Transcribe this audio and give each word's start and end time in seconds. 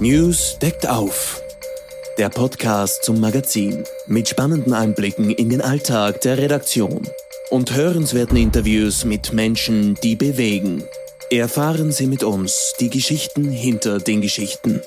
News 0.00 0.58
deckt 0.60 0.88
auf. 0.88 1.42
Der 2.18 2.28
Podcast 2.28 3.02
zum 3.02 3.18
Magazin 3.18 3.82
mit 4.06 4.28
spannenden 4.28 4.72
Einblicken 4.72 5.30
in 5.30 5.50
den 5.50 5.60
Alltag 5.60 6.20
der 6.20 6.38
Redaktion 6.38 7.02
und 7.50 7.74
hörenswerten 7.74 8.36
Interviews 8.36 9.04
mit 9.04 9.32
Menschen, 9.32 9.96
die 9.96 10.14
bewegen. 10.14 10.84
Erfahren 11.30 11.90
Sie 11.90 12.06
mit 12.06 12.22
uns 12.22 12.74
die 12.78 12.90
Geschichten 12.90 13.50
hinter 13.50 13.98
den 13.98 14.20
Geschichten. 14.20 14.80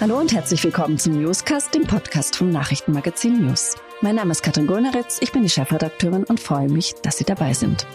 Hallo 0.00 0.18
und 0.18 0.32
herzlich 0.32 0.64
willkommen 0.64 0.98
zum 0.98 1.20
Newscast, 1.20 1.74
dem 1.74 1.86
Podcast 1.86 2.36
vom 2.36 2.50
Nachrichtenmagazin 2.50 3.46
News. 3.46 3.74
Mein 4.00 4.14
Name 4.14 4.32
ist 4.32 4.42
Katrin 4.42 4.66
Gulneritz, 4.66 5.18
ich 5.20 5.30
bin 5.30 5.42
die 5.42 5.50
Chefredakteurin 5.50 6.24
und 6.24 6.40
freue 6.40 6.70
mich, 6.70 6.94
dass 7.02 7.18
Sie 7.18 7.24
dabei 7.24 7.52
sind. 7.52 7.86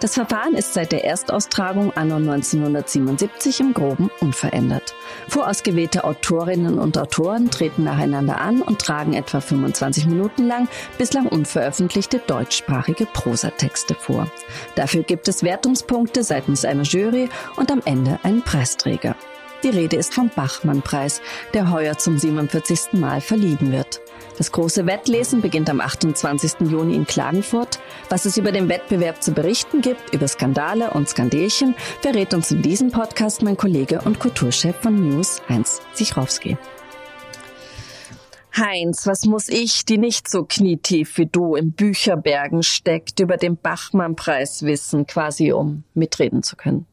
Das 0.00 0.14
Verfahren 0.14 0.54
ist 0.54 0.74
seit 0.74 0.92
der 0.92 1.04
Erstaustragung 1.04 1.92
anno 1.96 2.16
1977 2.16 3.60
im 3.60 3.74
Groben 3.74 4.10
unverändert. 4.20 4.94
Vorausgewählte 5.28 6.04
Autorinnen 6.04 6.78
und 6.78 6.96
Autoren 6.96 7.50
treten 7.50 7.84
nacheinander 7.84 8.40
an 8.40 8.62
und 8.62 8.80
tragen 8.80 9.14
etwa 9.14 9.40
25 9.40 10.06
Minuten 10.06 10.46
lang 10.46 10.68
bislang 10.98 11.26
unveröffentlichte 11.26 12.20
deutschsprachige 12.26 13.06
Prosatexte 13.06 13.94
vor. 13.94 14.30
Dafür 14.74 15.02
gibt 15.02 15.28
es 15.28 15.42
Wertungspunkte 15.42 16.24
seitens 16.24 16.64
einer 16.64 16.84
Jury 16.84 17.28
und 17.56 17.70
am 17.70 17.82
Ende 17.84 18.18
einen 18.22 18.42
Preisträger. 18.42 19.16
Die 19.62 19.68
Rede 19.68 19.96
ist 19.96 20.14
vom 20.14 20.30
Bachmann-Preis, 20.34 21.20
der 21.52 21.70
heuer 21.70 21.98
zum 21.98 22.16
47. 22.16 22.94
Mal 22.94 23.20
verliehen 23.20 23.72
wird. 23.72 24.00
Das 24.38 24.52
große 24.52 24.86
Wettlesen 24.86 25.42
beginnt 25.42 25.68
am 25.68 25.82
28. 25.82 26.60
Juni 26.70 26.94
in 26.94 27.06
Klagenfurt. 27.06 27.78
Was 28.08 28.24
es 28.24 28.38
über 28.38 28.52
den 28.52 28.70
Wettbewerb 28.70 29.22
zu 29.22 29.32
berichten 29.32 29.82
gibt, 29.82 30.14
über 30.14 30.26
Skandale 30.28 30.92
und 30.92 31.10
Skandelchen, 31.10 31.74
verrät 32.00 32.32
uns 32.32 32.50
in 32.50 32.62
diesem 32.62 32.90
Podcast 32.90 33.42
mein 33.42 33.58
Kollege 33.58 34.00
und 34.00 34.18
Kulturchef 34.18 34.76
von 34.76 34.96
News, 34.96 35.42
Heinz 35.46 35.82
Sichrowski. 35.92 36.56
Heinz, 38.56 39.06
was 39.06 39.26
muss 39.26 39.48
ich, 39.48 39.84
die 39.84 39.98
nicht 39.98 40.28
so 40.28 40.44
knietief 40.44 41.18
wie 41.18 41.26
du 41.26 41.54
im 41.54 41.72
Bücherbergen 41.72 42.62
steckt, 42.62 43.20
über 43.20 43.36
den 43.36 43.58
Bachmann-Preis 43.58 44.62
wissen, 44.62 45.06
quasi 45.06 45.52
um 45.52 45.84
mitreden 45.92 46.42
zu 46.42 46.56
können? 46.56 46.86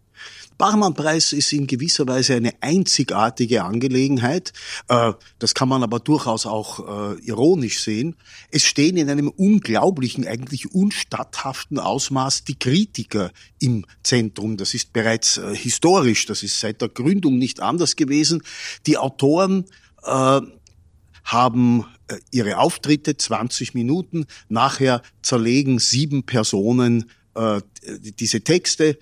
Bachmann-Preis 0.58 1.34
ist 1.34 1.54
in 1.54 1.68
gewisser 1.68 2.08
Weise 2.08 2.36
eine 2.36 2.54
einzigartige 2.62 3.64
Angelegenheit. 3.64 4.54
Äh, 4.88 5.14
das 5.40 5.54
kann 5.54 5.70
man 5.70 5.84
aber 5.84 6.00
durchaus 6.00 6.46
auch 6.46 7.14
äh, 7.14 7.20
ironisch 7.22 7.82
sehen. 7.82 8.16
Es 8.50 8.64
stehen 8.64 8.98
in 8.98 9.10
einem 9.10 9.30
unglaublichen, 9.30 10.26
eigentlich 10.26 10.74
unstatthaften 10.74 11.80
Ausmaß 11.80 12.44
die 12.44 12.58
Kritiker 12.58 13.32
im 13.60 13.86
Zentrum. 14.04 14.58
Das 14.58 14.74
ist 14.74 14.94
bereits 14.94 15.38
äh, 15.38 15.56
historisch. 15.56 16.26
Das 16.26 16.42
ist 16.42 16.60
seit 16.60 16.82
der 16.82 16.90
Gründung 16.90 17.38
nicht 17.38 17.60
anders 17.62 17.96
gewesen. 17.96 18.42
Die 18.86 18.98
Autoren 18.98 19.66
haben 21.24 21.86
ihre 22.32 22.60
Auftritte 22.60 23.18
20 23.18 23.74
Minuten. 23.74 24.26
Nachher 24.48 25.02
zerlegen 25.22 25.80
sieben 25.80 26.24
Personen 26.24 27.12
diese 28.18 28.42
Texte. 28.42 28.98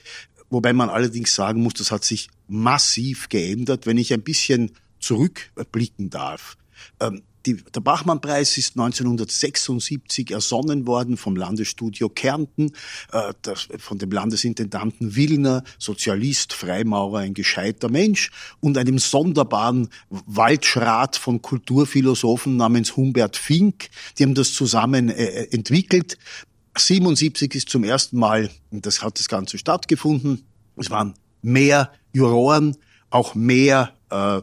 Wobei 0.56 0.72
man 0.72 0.90
allerdings 0.90 1.36
sagen 1.36 1.62
muss, 1.62 1.74
das 1.74 1.92
hat 1.92 2.06
sich 2.06 2.30
massiv 2.48 3.28
geändert, 3.28 3.86
wenn 3.86 3.98
ich 3.98 4.14
ein 4.14 4.22
bisschen 4.22 4.72
zurückblicken 5.02 6.10
darf. 6.10 6.56
Ähm, 7.02 7.24
die, 7.46 7.58
der 7.58 7.82
Bachmann-Preis 7.82 8.58
ist 8.58 8.80
1976 8.80 10.32
ersonnen 10.32 10.88
worden 10.88 11.18
vom 11.18 11.36
Landesstudio 11.36 12.08
Kärnten, 12.08 12.72
äh, 13.12 13.34
das, 13.42 13.68
von 13.80 13.98
dem 13.98 14.12
Landesintendanten 14.12 15.18
Willner, 15.18 15.62
Sozialist, 15.78 16.54
Freimaurer, 16.54 17.20
ein 17.20 17.34
gescheiter 17.34 17.90
Mensch 17.90 18.32
und 18.62 18.78
einem 18.78 18.98
sonderbaren 18.98 19.90
Waldschrat 20.10 21.18
von 21.18 21.42
Kulturphilosophen 21.42 22.56
namens 22.56 22.96
Humbert 22.96 23.36
Fink. 23.36 23.90
Die 24.18 24.24
haben 24.24 24.36
das 24.36 24.54
zusammen 24.54 25.10
äh, 25.10 25.48
entwickelt. 25.52 26.18
77 26.78 27.56
ist 27.56 27.70
zum 27.70 27.84
ersten 27.84 28.18
Mal, 28.18 28.50
und 28.72 28.86
das 28.86 29.02
hat 29.02 29.20
das 29.20 29.28
Ganze 29.28 29.58
stattgefunden, 29.58 30.46
es 30.78 30.90
waren 30.90 31.14
mehr 31.42 31.92
Juroren, 32.14 32.76
auch 33.10 33.36
mehr 33.36 33.94
äh, 34.10 34.42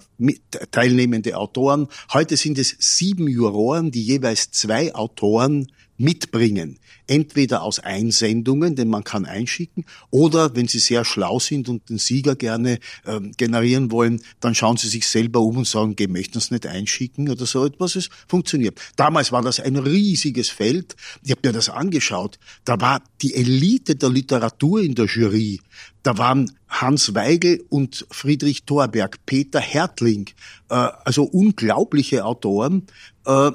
teilnehmende 0.70 1.36
Autoren. 1.36 1.88
Heute 2.12 2.36
sind 2.36 2.58
es 2.58 2.76
sieben 2.78 3.28
Juroren, 3.28 3.90
die 3.90 4.02
jeweils 4.02 4.50
zwei 4.50 4.94
Autoren 4.94 5.70
mitbringen. 6.02 6.78
Entweder 7.06 7.62
aus 7.62 7.78
Einsendungen, 7.78 8.76
denn 8.76 8.88
man 8.88 9.04
kann 9.04 9.24
einschicken, 9.24 9.84
oder 10.10 10.54
wenn 10.56 10.68
Sie 10.68 10.78
sehr 10.78 11.04
schlau 11.04 11.38
sind 11.38 11.68
und 11.68 11.88
den 11.88 11.98
Sieger 11.98 12.36
gerne 12.36 12.78
äh, 13.04 13.20
generieren 13.36 13.90
wollen, 13.90 14.22
dann 14.40 14.54
schauen 14.54 14.76
Sie 14.76 14.88
sich 14.88 15.06
selber 15.06 15.40
um 15.40 15.58
und 15.58 15.66
sagen, 15.66 15.92
okay, 15.92 16.08
möchten 16.08 16.38
es 16.38 16.50
nicht 16.50 16.66
einschicken 16.66 17.28
oder 17.28 17.46
so 17.46 17.64
etwas. 17.64 17.96
Es 17.96 18.08
funktioniert. 18.28 18.80
Damals 18.96 19.32
war 19.32 19.42
das 19.42 19.60
ein 19.60 19.76
riesiges 19.76 20.48
Feld. 20.48 20.96
Ich 21.22 21.30
habe 21.30 21.40
mir 21.44 21.52
das 21.52 21.68
angeschaut. 21.68 22.38
Da 22.64 22.80
war 22.80 23.02
die 23.20 23.34
Elite 23.34 23.96
der 23.96 24.10
Literatur 24.10 24.82
in 24.82 24.94
der 24.94 25.06
Jury. 25.06 25.60
Da 26.02 26.18
waren 26.18 26.50
Hans 26.68 27.14
Weigel 27.14 27.64
und 27.68 28.06
Friedrich 28.10 28.64
Thorberg, 28.64 29.24
Peter 29.24 29.60
Hertling, 29.60 30.30
äh, 30.68 30.74
also 30.74 31.24
unglaubliche 31.24 32.24
Autoren. 32.24 32.86
Äh, 33.24 33.52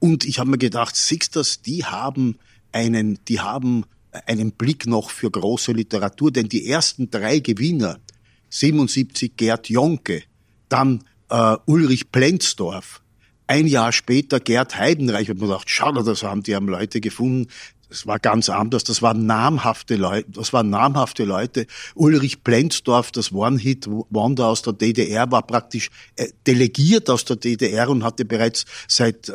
und 0.00 0.24
ich 0.24 0.38
habe 0.38 0.50
mir 0.50 0.58
gedacht, 0.58 0.96
Sixters, 0.96 1.62
die 1.62 1.84
haben 1.84 2.38
einen, 2.72 3.18
die 3.28 3.40
haben 3.40 3.84
einen 4.26 4.52
Blick 4.52 4.86
noch 4.86 5.10
für 5.10 5.30
große 5.30 5.72
Literatur, 5.72 6.32
denn 6.32 6.48
die 6.48 6.66
ersten 6.66 7.10
drei 7.10 7.38
Gewinner, 7.38 8.00
77 8.48 9.36
Gerd 9.36 9.68
Jonke, 9.68 10.24
dann 10.68 11.04
äh, 11.28 11.56
Ulrich 11.66 12.10
Plenzdorf, 12.10 13.02
ein 13.46 13.66
Jahr 13.66 13.92
später 13.92 14.40
Gerd 14.40 14.76
Heidenreich, 14.76 15.22
ich 15.22 15.28
habe 15.28 15.40
mir 15.40 15.46
gedacht, 15.46 15.70
schau, 15.70 15.92
das 15.92 16.22
haben 16.22 16.42
die 16.42 16.56
haben 16.56 16.68
Leute 16.68 17.00
gefunden, 17.00 17.48
das 17.90 18.06
war 18.06 18.20
ganz 18.20 18.48
anders. 18.48 18.84
Das 18.84 19.02
waren 19.02 19.26
namhafte 19.26 19.96
Leute. 19.96 20.30
Das 20.30 20.52
waren 20.52 20.70
namhafte 20.70 21.24
Leute. 21.24 21.66
Ulrich 21.94 22.44
Plenzdorf, 22.44 23.10
das 23.10 23.32
One-Hit 23.32 23.88
Wonder 23.88 24.46
aus 24.46 24.62
der 24.62 24.72
DDR, 24.72 25.30
war 25.32 25.42
praktisch 25.42 25.90
äh, 26.14 26.28
delegiert 26.46 27.10
aus 27.10 27.24
der 27.24 27.36
DDR 27.36 27.90
und 27.90 28.04
hatte 28.04 28.24
bereits 28.24 28.64
seit 28.86 29.28
äh, 29.28 29.34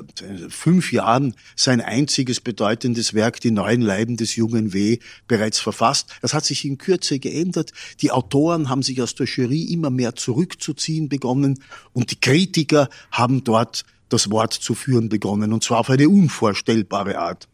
fünf 0.49 0.93
Jahren 0.93 1.35
sein 1.57 1.81
einziges 1.81 2.39
bedeutendes 2.39 3.13
Werk, 3.13 3.41
die 3.41 3.51
neuen 3.51 3.81
Leiben 3.81 4.15
des 4.15 4.37
jungen 4.37 4.73
W, 4.73 4.99
bereits 5.27 5.59
verfasst. 5.59 6.09
Das 6.21 6.33
hat 6.33 6.45
sich 6.45 6.63
in 6.63 6.77
Kürze 6.77 7.19
geändert. 7.19 7.73
Die 8.01 8.11
Autoren 8.11 8.69
haben 8.69 8.83
sich 8.83 9.01
aus 9.01 9.15
der 9.15 9.27
Jury 9.27 9.63
immer 9.63 9.89
mehr 9.89 10.15
zurückzuziehen 10.15 11.09
begonnen 11.09 11.59
und 11.91 12.11
die 12.11 12.19
Kritiker 12.21 12.89
haben 13.11 13.43
dort 13.43 13.83
das 14.07 14.31
Wort 14.31 14.53
zu 14.53 14.75
führen 14.75 15.09
begonnen, 15.09 15.51
und 15.51 15.63
zwar 15.63 15.79
auf 15.79 15.89
eine 15.89 16.07
unvorstellbare 16.07 17.17
Art. 17.17 17.49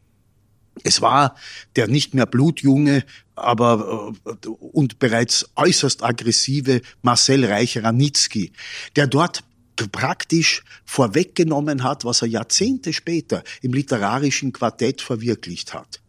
Es 0.83 1.01
war 1.01 1.35
der 1.75 1.87
nicht 1.87 2.13
mehr 2.13 2.25
blutjunge, 2.25 3.03
aber 3.35 4.13
äh, 4.25 4.47
und 4.47 4.99
bereits 4.99 5.49
äußerst 5.55 6.03
aggressive 6.03 6.81
Marcel 7.01 7.45
Reich-Ranitzky, 7.45 8.51
der 8.95 9.07
dort 9.07 9.43
praktisch 9.91 10.63
vorweggenommen 10.85 11.83
hat, 11.83 12.05
was 12.05 12.21
er 12.21 12.27
Jahrzehnte 12.27 12.93
später 12.93 13.43
im 13.61 13.73
literarischen 13.73 14.53
Quartett 14.53 15.01
verwirklicht 15.01 15.73
hat. 15.73 16.01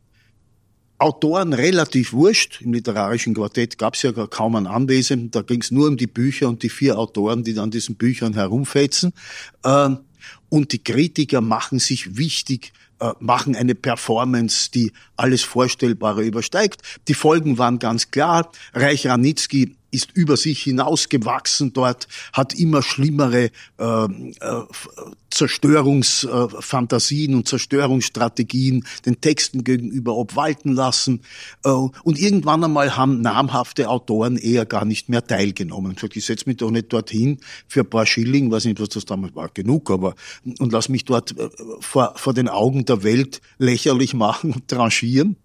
Autoren 0.98 1.52
relativ 1.52 2.12
wurscht. 2.12 2.60
Im 2.60 2.72
literarischen 2.72 3.34
Quartett 3.34 3.76
gab 3.76 3.94
es 3.94 4.02
ja 4.02 4.12
kaum 4.12 4.54
einen 4.54 4.68
Anwesenden. 4.68 5.32
Da 5.32 5.42
ging 5.42 5.60
es 5.60 5.72
nur 5.72 5.88
um 5.88 5.96
die 5.96 6.06
Bücher 6.06 6.48
und 6.48 6.62
die 6.62 6.68
vier 6.68 6.96
Autoren, 6.96 7.42
die 7.42 7.58
an 7.58 7.72
diesen 7.72 7.96
Büchern 7.96 8.34
herumfetzen. 8.34 9.12
Ähm, 9.64 9.98
und 10.48 10.72
die 10.72 10.84
Kritiker 10.84 11.40
machen 11.40 11.80
sich 11.80 12.16
wichtig 12.16 12.72
machen 13.18 13.56
eine 13.56 13.74
Performance, 13.74 14.70
die 14.70 14.92
alles 15.16 15.42
Vorstellbare 15.42 16.22
übersteigt. 16.22 16.82
Die 17.08 17.14
Folgen 17.14 17.58
waren 17.58 17.78
ganz 17.78 18.10
klar. 18.10 18.50
Reich 18.74 19.06
Ranitzky 19.06 19.76
ist 19.92 20.10
über 20.14 20.36
sich 20.36 20.62
hinausgewachsen 20.62 21.72
dort, 21.72 22.08
hat 22.32 22.54
immer 22.54 22.82
schlimmere 22.82 23.50
äh, 23.78 24.04
äh, 24.04 24.08
Zerstörungsfantasien 25.30 27.34
und 27.34 27.46
Zerstörungsstrategien 27.46 28.84
den 29.06 29.20
Texten 29.20 29.64
gegenüber 29.64 30.16
obwalten 30.16 30.72
lassen. 30.72 31.20
Äh, 31.64 31.70
und 31.70 32.18
irgendwann 32.18 32.64
einmal 32.64 32.96
haben 32.96 33.20
namhafte 33.20 33.88
Autoren 33.88 34.36
eher 34.36 34.66
gar 34.66 34.84
nicht 34.84 35.08
mehr 35.08 35.24
teilgenommen. 35.24 35.96
Ich, 35.96 36.16
ich 36.16 36.24
setze 36.24 36.48
mich 36.48 36.56
doch 36.56 36.70
nicht 36.70 36.92
dorthin 36.92 37.38
für 37.68 37.80
ein 37.80 37.90
paar 37.90 38.06
Schilling, 38.06 38.50
weiß 38.50 38.64
nicht, 38.64 38.80
was 38.80 38.88
das 38.88 39.04
damals 39.04 39.34
war, 39.34 39.50
genug, 39.50 39.90
aber 39.90 40.14
und 40.58 40.72
lass 40.72 40.88
mich 40.88 41.04
dort 41.04 41.38
äh, 41.38 41.48
vor, 41.80 42.14
vor 42.16 42.34
den 42.34 42.48
Augen 42.48 42.86
der 42.86 43.02
Welt 43.02 43.40
lächerlich 43.58 44.14
machen 44.14 44.52
und 44.52 44.68
tranchieren. 44.68 45.36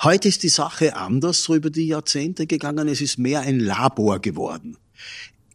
Heute 0.00 0.28
ist 0.28 0.44
die 0.44 0.48
Sache 0.48 0.94
anders, 0.94 1.42
so 1.42 1.56
über 1.56 1.70
die 1.70 1.88
Jahrzehnte 1.88 2.46
gegangen. 2.46 2.86
Es 2.86 3.00
ist 3.00 3.18
mehr 3.18 3.40
ein 3.40 3.58
Labor 3.58 4.20
geworden. 4.20 4.76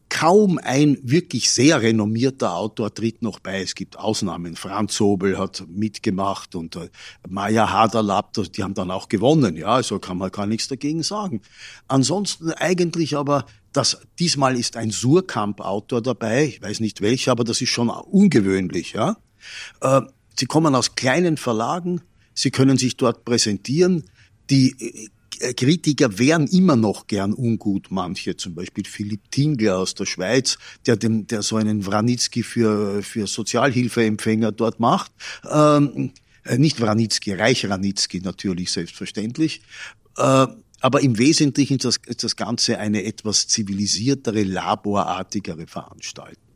kaum 0.10 0.60
ein 0.62 0.98
wirklich 1.02 1.50
sehr 1.50 1.82
renommierter 1.82 2.54
Autor 2.54 2.94
tritt 2.94 3.22
noch 3.22 3.40
bei. 3.40 3.62
Es 3.62 3.74
gibt 3.74 3.98
Ausnahmen. 3.98 4.56
Franz 4.56 4.96
Sobel 4.96 5.40
hat 5.40 5.64
mitgemacht 5.68 6.56
und 6.56 6.76
äh, 6.76 6.90
Maya 7.28 7.72
Haderlapp, 7.72 8.34
die 8.34 8.64
haben 8.64 8.76
dann 8.76 8.92
auch 8.92 9.10
gewonnen. 9.10 9.56
Ja, 9.56 9.70
also 9.70 9.98
kann 9.98 10.20
man 10.20 10.30
gar 10.30 10.46
nichts 10.46 10.68
dagegen 10.68 11.02
sagen. 11.02 11.42
Ansonsten 11.88 12.52
eigentlich 12.52 13.18
aber 13.18 13.46
das, 13.72 14.02
diesmal 14.20 14.56
ist 14.56 14.78
ein 14.78 14.92
Surkamp-Autor 14.92 16.02
dabei. 16.02 16.46
Ich 16.46 16.62
weiß 16.62 16.80
nicht 16.80 17.02
welcher, 17.02 17.32
aber 17.32 17.44
das 17.44 17.60
ist 17.62 17.70
schon 17.70 17.90
ungewöhnlich. 17.90 18.94
Ja, 18.94 19.18
äh, 19.82 20.02
sie 20.38 20.46
kommen 20.46 20.76
aus 20.76 20.96
kleinen 20.96 21.38
Verlagen. 21.38 22.02
Sie 22.36 22.52
können 22.52 22.78
sich 22.78 22.98
dort 22.98 23.26
präsentieren. 23.26 24.04
Die 24.50 25.10
äh, 25.40 25.54
Kritiker 25.54 26.18
wären 26.18 26.48
immer 26.48 26.76
noch 26.76 27.08
gern 27.08 27.34
ungut, 27.34 27.88
manche, 27.90 28.38
zum 28.38 28.56
Beispiel 28.56 28.86
Philipp 28.86 29.32
Tingler 29.32 29.78
aus 29.78 29.96
der 29.96 30.06
Schweiz, 30.06 30.58
der, 30.86 30.96
dem, 30.96 31.28
der 31.28 31.42
so 31.42 31.58
einen 31.58 31.86
Wranitzky 31.86 32.44
für, 32.44 33.02
für 33.04 33.28
Sozialhilfeempfänger 33.28 34.52
dort 34.52 34.80
macht. 34.80 35.12
Ähm, 35.50 36.12
äh, 36.46 36.58
nicht 36.58 36.80
Wranitzky, 36.82 37.34
Reich 37.34 37.68
Wranitzky 37.68 38.22
natürlich, 38.22 38.72
selbstverständlich. 38.72 39.62
Äh, 40.18 40.48
aber 40.82 41.02
im 41.02 41.18
Wesentlichen 41.18 41.78
ist 41.78 41.86
das, 41.86 41.98
ist 42.06 42.24
das 42.24 42.36
Ganze 42.36 42.78
eine 42.78 43.04
etwas 43.06 43.48
zivilisiertere, 43.48 44.44
laborartigere 44.44 45.66
Veranstaltung. 45.66 46.53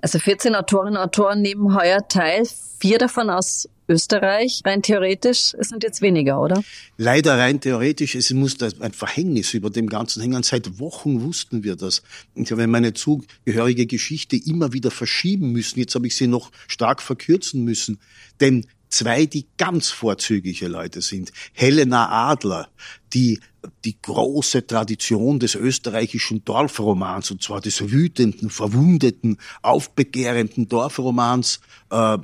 Also 0.00 0.18
14 0.18 0.54
Autorinnen 0.54 0.96
und 0.96 1.02
Autoren 1.02 1.42
nehmen 1.42 1.74
heuer 1.74 2.06
teil, 2.08 2.46
vier 2.78 2.98
davon 2.98 3.30
aus 3.30 3.68
Österreich. 3.88 4.62
Rein 4.64 4.82
theoretisch 4.82 5.54
es 5.58 5.68
sind 5.68 5.82
jetzt 5.82 6.02
weniger, 6.02 6.40
oder? 6.40 6.62
Leider 6.98 7.38
rein 7.38 7.60
theoretisch. 7.60 8.14
Es 8.14 8.30
muss 8.32 8.56
ein 8.62 8.92
Verhängnis 8.92 9.54
über 9.54 9.70
dem 9.70 9.88
Ganzen 9.88 10.20
hängen. 10.20 10.42
Seit 10.42 10.78
Wochen 10.78 11.22
wussten 11.22 11.64
wir 11.64 11.74
das. 11.74 12.02
Ich 12.34 12.50
habe 12.52 12.66
meine 12.66 12.92
zugehörige 12.92 13.86
Geschichte 13.86 14.36
immer 14.36 14.72
wieder 14.72 14.90
verschieben 14.90 15.52
müssen. 15.52 15.80
Jetzt 15.80 15.94
habe 15.94 16.06
ich 16.06 16.16
sie 16.16 16.26
noch 16.26 16.52
stark 16.68 17.02
verkürzen 17.02 17.64
müssen. 17.64 17.98
Denn 18.40 18.66
zwei, 18.90 19.26
die 19.26 19.46
ganz 19.56 19.90
vorzügliche 19.90 20.68
Leute 20.68 21.02
sind. 21.02 21.32
Helena 21.52 22.30
Adler, 22.30 22.68
die 23.14 23.40
die 23.84 24.00
große 24.00 24.66
Tradition 24.66 25.38
des 25.38 25.54
österreichischen 25.54 26.44
Dorfromans, 26.44 27.30
und 27.30 27.42
zwar 27.42 27.60
des 27.60 27.90
wütenden, 27.90 28.50
verwundeten, 28.50 29.38
aufbegehrenden 29.62 30.68
Dorfromans, 30.68 31.60
äh, 31.90 32.18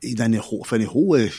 in 0.00 0.20
eine, 0.20 0.42
auf 0.42 0.72
eine 0.72 0.92
hohe 0.92 1.26
äh, 1.26 1.30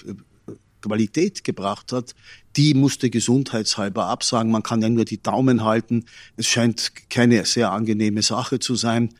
Qualität 0.82 1.44
gebracht 1.44 1.92
hat, 1.92 2.16
die 2.56 2.74
musste 2.74 3.10
gesundheitshalber 3.10 4.06
absagen. 4.06 4.52
Man 4.52 4.64
kann 4.64 4.82
ja 4.82 4.90
nur 4.90 5.06
die 5.06 5.22
Daumen 5.22 5.64
halten. 5.64 6.06
Es 6.36 6.48
scheint 6.48 7.10
keine 7.10 7.46
sehr 7.46 7.72
angenehme 7.72 8.22
Sache 8.22 8.60
zu 8.60 8.76
sein. 8.76 9.14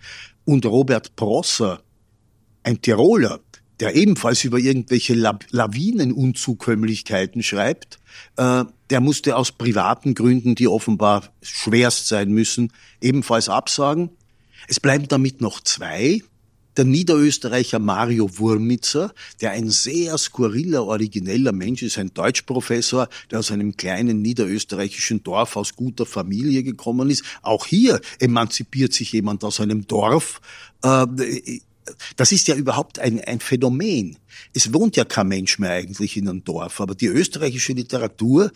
Und 0.46 0.66
Robert 0.66 1.16
Prosser, 1.16 1.82
ein 2.64 2.82
Tiroler, 2.82 3.40
der 3.80 3.96
ebenfalls 3.96 4.44
über 4.44 4.58
irgendwelche 4.58 5.14
Lawinenunzukömmlichkeiten 5.14 7.44
schreibt, 7.44 8.00
äh, 8.36 8.66
der 8.90 9.02
musste 9.02 9.36
aus 9.36 9.52
privaten 9.52 10.16
Gründen, 10.16 10.56
die 10.56 10.68
offenbar 10.68 11.32
schwerst 11.42 12.08
sein 12.08 12.32
müssen, 12.32 12.74
ebenfalls 13.02 13.50
absagen. 13.50 14.10
Es 14.68 14.80
bleiben 14.80 15.08
damit 15.08 15.42
noch 15.42 15.62
zwei. 15.62 16.24
Der 16.78 16.86
Niederösterreicher 16.86 17.80
Mario 17.80 18.38
Wurmitzer, 18.38 19.14
der 19.42 19.52
ein 19.52 19.70
sehr 19.70 20.18
skurriler, 20.18 20.86
origineller 20.86 21.52
Mensch 21.52 21.82
ist, 21.82 21.98
ein 21.98 22.14
Deutschprofessor, 22.14 23.10
der 23.32 23.40
aus 23.40 23.52
einem 23.52 23.76
kleinen 23.76 24.22
niederösterreichischen 24.22 25.24
Dorf 25.24 25.58
aus 25.58 25.76
guter 25.76 26.06
Familie 26.06 26.64
gekommen 26.64 27.10
ist. 27.10 27.24
Auch 27.42 27.66
hier 27.66 28.00
emanzipiert 28.20 28.94
sich 28.94 29.12
jemand 29.12 29.44
aus 29.44 29.60
einem 29.60 29.88
Dorf. 29.88 30.40
Äh, 30.84 31.60
das 32.16 32.32
ist 32.32 32.48
ja 32.48 32.56
überhaupt 32.56 33.00
ein, 33.00 33.22
ein 33.22 33.40
Phänomen. 33.40 34.18
Es 34.54 34.74
wohnt 34.74 34.96
ja 34.96 35.06
kein 35.06 35.28
Mensch 35.28 35.60
mehr 35.60 35.72
eigentlich 35.72 36.18
in 36.18 36.28
einem 36.28 36.44
Dorf, 36.44 36.82
aber 36.82 36.96
die 36.96 37.08
österreichische 37.08 37.74
Literatur 37.74 38.52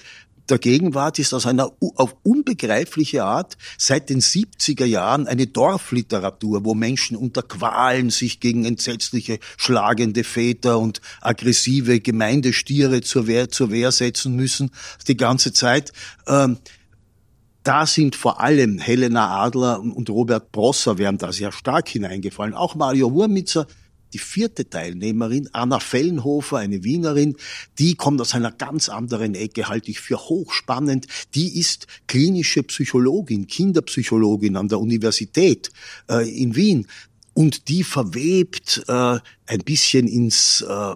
der 0.49 0.57
Gegenwart 0.57 1.19
ist 1.19 1.33
aus 1.33 1.45
einer 1.45 1.71
auf 1.95 2.15
unbegreifliche 2.23 3.23
Art 3.23 3.57
seit 3.77 4.09
den 4.09 4.19
70er 4.19 4.85
Jahren 4.85 5.27
eine 5.27 5.47
Dorfliteratur, 5.47 6.65
wo 6.65 6.73
Menschen 6.73 7.15
unter 7.15 7.43
Qualen 7.43 8.09
sich 8.09 8.39
gegen 8.39 8.65
entsetzliche 8.65 9.39
schlagende 9.57 10.23
Väter 10.23 10.79
und 10.79 10.99
aggressive 11.21 12.01
Gemeindestiere 12.01 13.01
zur 13.01 13.27
Wehr, 13.27 13.49
zur 13.49 13.71
Wehr 13.71 13.91
setzen 13.91 14.35
müssen, 14.35 14.71
die 15.07 15.17
ganze 15.17 15.53
Zeit. 15.53 15.93
Ähm, 16.27 16.57
da 17.63 17.85
sind 17.85 18.15
vor 18.15 18.41
allem 18.41 18.77
Helena 18.77 19.41
Adler 19.41 19.79
und 19.79 20.09
Robert 20.09 20.51
Prosser 20.51 20.97
wären 20.97 21.17
da 21.17 21.31
sehr 21.31 21.51
stark 21.51 21.87
hineingefallen. 21.87 22.53
Auch 22.53 22.75
Mario 22.75 23.13
Wurmitzer, 23.13 23.67
die 24.11 24.19
vierte 24.19 24.69
Teilnehmerin, 24.69 25.49
Anna 25.53 25.79
Fellenhofer, 25.79 26.57
eine 26.57 26.83
Wienerin, 26.83 27.35
die 27.79 27.95
kommt 27.95 28.21
aus 28.21 28.35
einer 28.35 28.51
ganz 28.51 28.89
anderen 28.89 29.33
Ecke, 29.33 29.69
halte 29.69 29.89
ich 29.89 29.99
für 29.99 30.17
hochspannend. 30.17 31.07
Die 31.33 31.57
ist 31.59 31.87
klinische 32.07 32.63
Psychologin, 32.63 33.47
Kinderpsychologin 33.47 34.55
an 34.55 34.67
der 34.67 34.79
Universität 34.79 35.71
äh, 36.09 36.29
in 36.29 36.55
Wien. 36.55 36.87
Und 37.33 37.67
die 37.69 37.83
verwebt 37.83 38.83
äh, 38.87 39.17
ein 39.47 39.59
bisschen 39.65 40.07
ins 40.07 40.61
äh, 40.61 40.95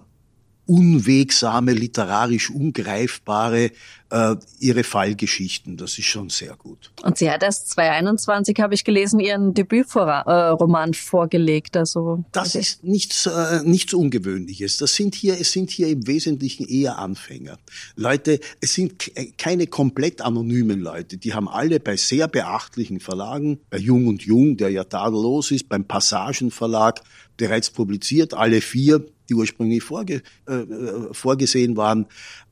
unwegsame, 0.68 1.72
literarisch 1.72 2.50
ungreifbare 2.50 3.70
äh, 4.10 4.36
ihre 4.60 4.84
Fallgeschichten. 4.84 5.78
Das 5.78 5.98
ist 5.98 6.04
schon 6.04 6.28
sehr 6.28 6.56
gut. 6.56 6.90
Und 7.02 7.16
sie 7.16 7.30
hat 7.30 7.42
erst 7.42 7.70
2021, 7.70 8.58
habe 8.60 8.74
ich 8.74 8.84
gelesen, 8.84 9.18
ihren 9.18 9.54
Debütroman 9.54 10.92
vorgelegt. 10.92 11.76
Also 11.76 12.24
das 12.32 12.54
ist 12.54 12.84
nichts, 12.84 13.26
äh, 13.26 13.62
nichts 13.64 13.94
Ungewöhnliches. 13.94 14.76
Das 14.76 14.94
sind 14.94 15.14
hier, 15.14 15.40
es 15.40 15.52
sind 15.52 15.70
hier 15.70 15.88
im 15.88 16.06
Wesentlichen 16.06 16.66
eher 16.66 16.98
Anfänger. 16.98 17.58
Leute, 17.96 18.38
es 18.60 18.74
sind 18.74 19.10
keine 19.38 19.66
komplett 19.68 20.20
anonymen 20.20 20.80
Leute. 20.80 21.16
Die 21.16 21.32
haben 21.32 21.48
alle 21.48 21.80
bei 21.80 21.96
sehr 21.96 22.28
beachtlichen 22.28 23.00
Verlagen, 23.00 23.60
bei 23.70 23.78
Jung 23.78 24.06
und 24.06 24.22
Jung, 24.22 24.58
der 24.58 24.68
ja 24.68 24.84
tadellos 24.84 25.50
ist, 25.50 25.70
beim 25.70 25.86
Passagenverlag 25.86 27.02
bereits 27.38 27.70
publiziert, 27.70 28.34
alle 28.34 28.60
vier 28.60 29.06
die 29.28 29.34
ursprünglich 29.34 29.82
vorge 29.82 30.22
äh, 30.46 30.54
äh, 30.54 31.12
vorgesehen 31.12 31.76
waren. 31.76 32.06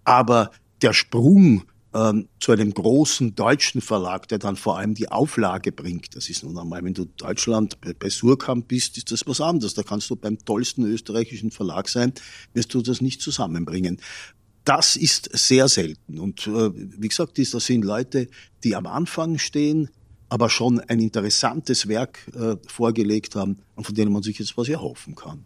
Aber 0.04 0.50
der 0.82 0.92
Sprung 0.92 1.64
ähm, 1.96 2.28
zu 2.40 2.52
einem 2.52 2.74
großen 2.74 3.34
deutschen 3.34 3.80
Verlag, 3.80 4.28
der 4.28 4.38
dann 4.38 4.56
vor 4.56 4.78
allem 4.78 4.94
die 4.94 5.08
Auflage 5.08 5.72
bringt. 5.72 6.14
Das 6.14 6.28
ist 6.28 6.44
nun 6.44 6.58
einmal, 6.58 6.84
wenn 6.84 6.94
du 6.94 7.06
Deutschland 7.06 7.80
bei, 7.80 7.94
bei 7.94 8.10
Surkamp 8.10 8.68
bist, 8.68 8.96
ist 8.98 9.10
das 9.10 9.26
was 9.26 9.40
anderes. 9.40 9.74
Da 9.74 9.82
kannst 9.82 10.10
du 10.10 10.16
beim 10.16 10.38
tollsten 10.38 10.84
österreichischen 10.84 11.50
Verlag 11.50 11.88
sein, 11.88 12.12
wirst 12.52 12.74
du 12.74 12.82
das 12.82 13.00
nicht 13.00 13.22
zusammenbringen. 13.22 13.98
Das 14.64 14.96
ist 14.96 15.30
sehr 15.32 15.68
selten. 15.68 16.18
Und 16.18 16.46
äh, 16.48 16.70
wie 16.74 17.08
gesagt, 17.08 17.38
das 17.38 17.64
sind 17.64 17.84
Leute, 17.84 18.28
die 18.64 18.74
am 18.74 18.86
Anfang 18.86 19.38
stehen, 19.38 19.88
aber 20.28 20.50
schon 20.50 20.80
ein 20.80 20.98
interessantes 21.00 21.88
Werk 21.88 22.18
äh, 22.34 22.56
vorgelegt 22.66 23.36
haben 23.36 23.58
und 23.76 23.84
von 23.84 23.94
denen 23.94 24.12
man 24.12 24.22
sich 24.22 24.38
jetzt 24.38 24.56
was 24.58 24.68
erhoffen 24.68 25.14
kann. 25.14 25.44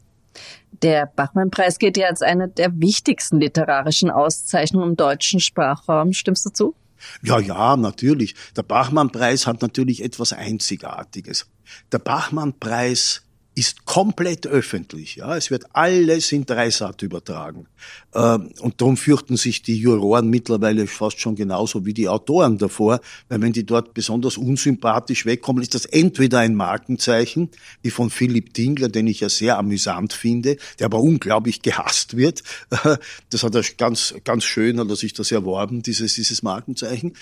Der 0.82 1.06
Bachmann-Preis 1.06 1.78
gilt 1.78 1.96
ja 1.96 2.08
als 2.08 2.22
eine 2.22 2.48
der 2.48 2.80
wichtigsten 2.80 3.40
literarischen 3.40 4.10
Auszeichnungen 4.10 4.90
im 4.90 4.96
deutschen 4.96 5.40
Sprachraum. 5.40 6.12
Stimmst 6.12 6.46
du 6.46 6.50
zu? 6.50 6.74
Ja, 7.22 7.38
ja, 7.38 7.76
natürlich. 7.76 8.34
Der 8.56 8.62
Bachmann-Preis 8.62 9.46
hat 9.46 9.62
natürlich 9.62 10.02
etwas 10.02 10.32
Einzigartiges. 10.32 11.46
Der 11.92 11.98
Bachmann-Preis 11.98 13.22
ist 13.54 13.84
komplett 13.84 14.46
öffentlich. 14.46 15.16
Ja, 15.16 15.36
es 15.36 15.50
wird 15.50 15.64
alles 15.74 16.30
in 16.30 16.46
Dreisat 16.46 17.02
übertragen. 17.02 17.66
Ähm, 18.14 18.52
und 18.60 18.80
darum 18.80 18.96
fürchten 18.96 19.36
sich 19.36 19.62
die 19.62 19.76
Juroren 19.76 20.30
mittlerweile 20.30 20.86
fast 20.86 21.20
schon 21.20 21.34
genauso 21.34 21.84
wie 21.84 21.92
die 21.92 22.08
Autoren 22.08 22.58
davor, 22.58 23.00
weil 23.28 23.42
wenn 23.42 23.52
die 23.52 23.66
dort 23.66 23.92
besonders 23.92 24.36
unsympathisch 24.36 25.26
wegkommen, 25.26 25.62
ist 25.62 25.74
das 25.74 25.84
entweder 25.84 26.38
ein 26.38 26.54
Markenzeichen, 26.54 27.50
wie 27.82 27.90
von 27.90 28.10
Philipp 28.10 28.54
Tingler, 28.54 28.88
den 28.88 29.08
ich 29.08 29.20
ja 29.20 29.28
sehr 29.28 29.58
amüsant 29.58 30.12
finde, 30.12 30.56
der 30.78 30.86
aber 30.86 31.00
unglaublich 31.00 31.62
gehasst 31.62 32.16
wird. 32.16 32.42
Das 33.30 33.42
hat 33.44 33.54
er 33.54 33.62
ganz, 33.76 34.14
ganz 34.24 34.44
schön, 34.44 34.80
hat 34.80 34.88
er 34.88 34.96
sich 34.96 35.12
das 35.12 35.30
erworben, 35.30 35.82
dieses, 35.82 36.14
dieses 36.14 36.42
Markenzeichen. 36.42 37.14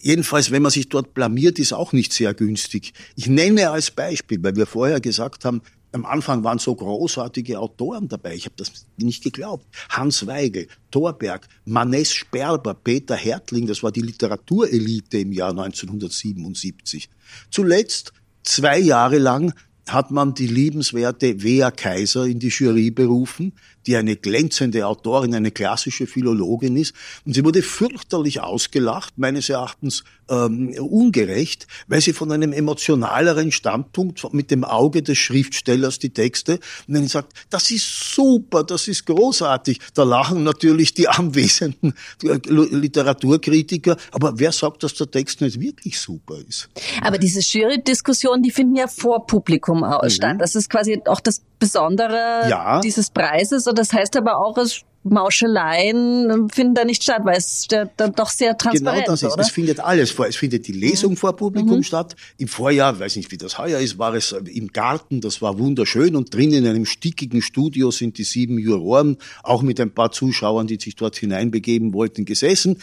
Jedenfalls, 0.00 0.50
wenn 0.50 0.62
man 0.62 0.70
sich 0.70 0.88
dort 0.88 1.14
blamiert, 1.14 1.58
ist 1.58 1.72
auch 1.72 1.92
nicht 1.92 2.12
sehr 2.12 2.34
günstig. 2.34 2.92
Ich 3.14 3.26
nenne 3.26 3.70
als 3.70 3.90
Beispiel, 3.90 4.42
weil 4.42 4.56
wir 4.56 4.66
vorher 4.66 5.00
gesagt 5.00 5.44
haben, 5.44 5.62
am 5.92 6.04
Anfang 6.04 6.44
waren 6.44 6.58
so 6.58 6.74
großartige 6.74 7.58
Autoren 7.58 8.08
dabei. 8.08 8.34
Ich 8.34 8.44
habe 8.44 8.56
das 8.56 8.86
nicht 8.98 9.22
geglaubt. 9.22 9.66
Hans 9.88 10.26
Weigel, 10.26 10.68
Thorberg, 10.90 11.48
Manes 11.64 12.12
Sperber, 12.12 12.74
Peter 12.74 13.16
Hertling, 13.16 13.66
das 13.66 13.82
war 13.82 13.92
die 13.92 14.02
Literaturelite 14.02 15.18
im 15.18 15.32
Jahr 15.32 15.50
1977. 15.50 17.08
Zuletzt, 17.50 18.12
zwei 18.42 18.78
Jahre 18.78 19.18
lang, 19.18 19.54
hat 19.88 20.10
man 20.10 20.34
die 20.34 20.48
liebenswerte 20.48 21.42
Wea 21.42 21.70
Kaiser 21.70 22.26
in 22.26 22.40
die 22.40 22.48
Jury 22.48 22.90
berufen, 22.90 23.52
die 23.86 23.96
eine 23.96 24.16
glänzende 24.16 24.86
Autorin, 24.86 25.34
eine 25.34 25.50
klassische 25.50 26.06
Philologin 26.06 26.76
ist. 26.76 26.94
Und 27.24 27.34
sie 27.34 27.44
wurde 27.44 27.62
fürchterlich 27.62 28.40
ausgelacht, 28.40 29.14
meines 29.16 29.48
Erachtens 29.48 30.04
ähm, 30.28 30.74
ungerecht, 30.78 31.66
weil 31.86 32.00
sie 32.00 32.12
von 32.12 32.32
einem 32.32 32.52
emotionaleren 32.52 33.52
Standpunkt 33.52 34.32
mit 34.32 34.50
dem 34.50 34.64
Auge 34.64 35.02
des 35.02 35.18
Schriftstellers 35.18 35.98
die 35.98 36.10
Texte 36.10 36.58
und 36.88 36.94
dann 36.94 37.06
sagt, 37.06 37.32
das 37.50 37.70
ist 37.70 38.14
super, 38.14 38.64
das 38.64 38.88
ist 38.88 39.06
großartig. 39.06 39.78
Da 39.94 40.02
lachen 40.02 40.42
natürlich 40.42 40.94
die 40.94 41.08
anwesenden 41.16 41.94
Literaturkritiker, 42.22 43.96
aber 44.12 44.38
wer 44.38 44.52
sagt, 44.52 44.82
dass 44.82 44.94
der 44.94 45.10
Text 45.10 45.40
nicht 45.40 45.60
wirklich 45.60 45.98
super 45.98 46.36
ist? 46.48 46.68
Aber 47.02 47.18
diese 47.18 47.40
Jury-Diskussionen, 47.40 48.42
die 48.42 48.50
finden 48.50 48.76
ja 48.76 48.88
vor 48.88 49.26
Publikum 49.26 49.80
mhm. 49.80 50.10
statt. 50.10 50.36
Das 50.38 50.54
ist 50.54 50.70
quasi 50.70 51.00
auch 51.06 51.20
das 51.20 51.42
Besondere 51.58 52.48
ja. 52.50 52.80
dieses 52.80 53.08
Preises 53.10 53.66
das 53.76 53.92
heißt 53.92 54.16
aber 54.16 54.38
auch, 54.38 54.58
es 54.58 54.82
Mauscheleien 55.08 56.48
finden 56.50 56.74
da 56.74 56.84
nicht 56.84 57.02
statt, 57.02 57.22
weil 57.24 57.38
es 57.38 57.66
dann 57.68 58.12
doch 58.12 58.28
sehr 58.28 58.56
transparent 58.56 59.02
ist. 59.02 59.04
Genau 59.04 59.12
das 59.12 59.22
ist. 59.22 59.32
Oder? 59.32 59.42
Es 59.42 59.50
findet 59.50 59.80
alles 59.80 60.10
vor. 60.10 60.26
Es 60.26 60.36
findet 60.36 60.66
die 60.66 60.72
Lesung 60.72 61.12
mhm. 61.12 61.16
vor 61.16 61.36
Publikum 61.36 61.78
mhm. 61.78 61.82
statt. 61.82 62.16
Im 62.38 62.48
Vorjahr, 62.48 62.98
weiß 62.98 63.16
nicht, 63.16 63.30
wie 63.30 63.36
das 63.36 63.58
heuer 63.58 63.78
ist, 63.78 63.98
war 63.98 64.14
es 64.14 64.32
im 64.32 64.68
Garten. 64.68 65.20
Das 65.20 65.40
war 65.42 65.58
wunderschön 65.58 66.16
und 66.16 66.34
drin 66.34 66.52
in 66.52 66.66
einem 66.66 66.86
stickigen 66.86 67.42
Studio 67.42 67.90
sind 67.90 68.18
die 68.18 68.24
sieben 68.24 68.58
Juroren, 68.58 69.18
auch 69.42 69.62
mit 69.62 69.80
ein 69.80 69.92
paar 69.92 70.10
Zuschauern, 70.10 70.66
die 70.66 70.78
sich 70.80 70.96
dort 70.96 71.16
hineinbegeben 71.16 71.92
wollten, 71.92 72.24
gesessen. 72.24 72.80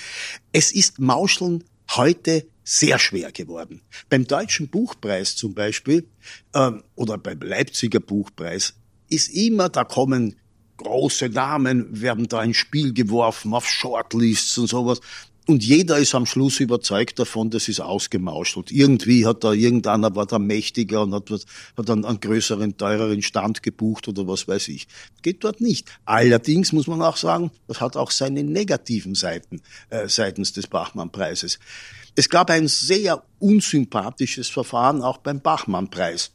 Es 0.51 0.71
ist 0.71 0.99
Mauscheln 0.99 1.63
heute 1.91 2.45
sehr 2.63 2.97
schwer 2.99 3.31
geworden. 3.31 3.81
Beim 4.09 4.25
Deutschen 4.25 4.69
Buchpreis 4.69 5.35
zum 5.35 5.53
Beispiel 5.53 6.07
ähm, 6.55 6.83
oder 6.95 7.17
beim 7.17 7.41
Leipziger 7.41 7.99
Buchpreis 7.99 8.75
ist 9.09 9.27
immer, 9.27 9.67
da 9.67 9.83
kommen 9.83 10.35
große 10.83 11.29
Namen 11.29 12.01
werden 12.01 12.27
da 12.27 12.43
ins 12.43 12.57
Spiel 12.57 12.93
geworfen, 12.93 13.53
auf 13.53 13.67
Shortlists 13.67 14.57
und 14.57 14.67
sowas. 14.67 14.99
Und 15.45 15.61
jeder 15.61 15.97
ist 15.97 16.15
am 16.15 16.25
Schluss 16.25 16.61
überzeugt 16.61 17.19
davon, 17.19 17.49
das 17.49 17.67
ist 17.67 17.81
ausgemauschelt. 17.81 18.71
Irgendwie 18.71 19.25
hat 19.25 19.43
da 19.43 19.51
irgendeiner 19.51 20.15
war 20.15 20.25
da 20.25 20.39
mächtiger 20.39 21.01
und 21.01 21.13
hat, 21.13 21.29
hat 21.75 21.89
einen, 21.89 22.05
einen 22.05 22.21
größeren, 22.21 22.77
teureren 22.77 23.21
Stand 23.21 23.61
gebucht 23.61 24.07
oder 24.07 24.25
was 24.25 24.47
weiß 24.47 24.69
ich. 24.69 24.87
Geht 25.21 25.43
dort 25.43 25.59
nicht. 25.59 25.89
Allerdings 26.05 26.71
muss 26.71 26.87
man 26.87 27.01
auch 27.01 27.17
sagen, 27.17 27.51
das 27.67 27.81
hat 27.81 27.97
auch 27.97 28.11
seine 28.11 28.43
negativen 28.43 29.15
Seiten 29.15 29.61
äh, 29.89 30.07
seitens 30.07 30.53
des 30.53 30.67
Bachmann-Preises. 30.67 31.59
Es 32.15 32.29
gab 32.29 32.49
ein 32.49 32.69
sehr 32.69 33.23
unsympathisches 33.39 34.47
Verfahren 34.47 35.01
auch 35.01 35.17
beim 35.17 35.41
Bachmann-Preis. 35.41 36.31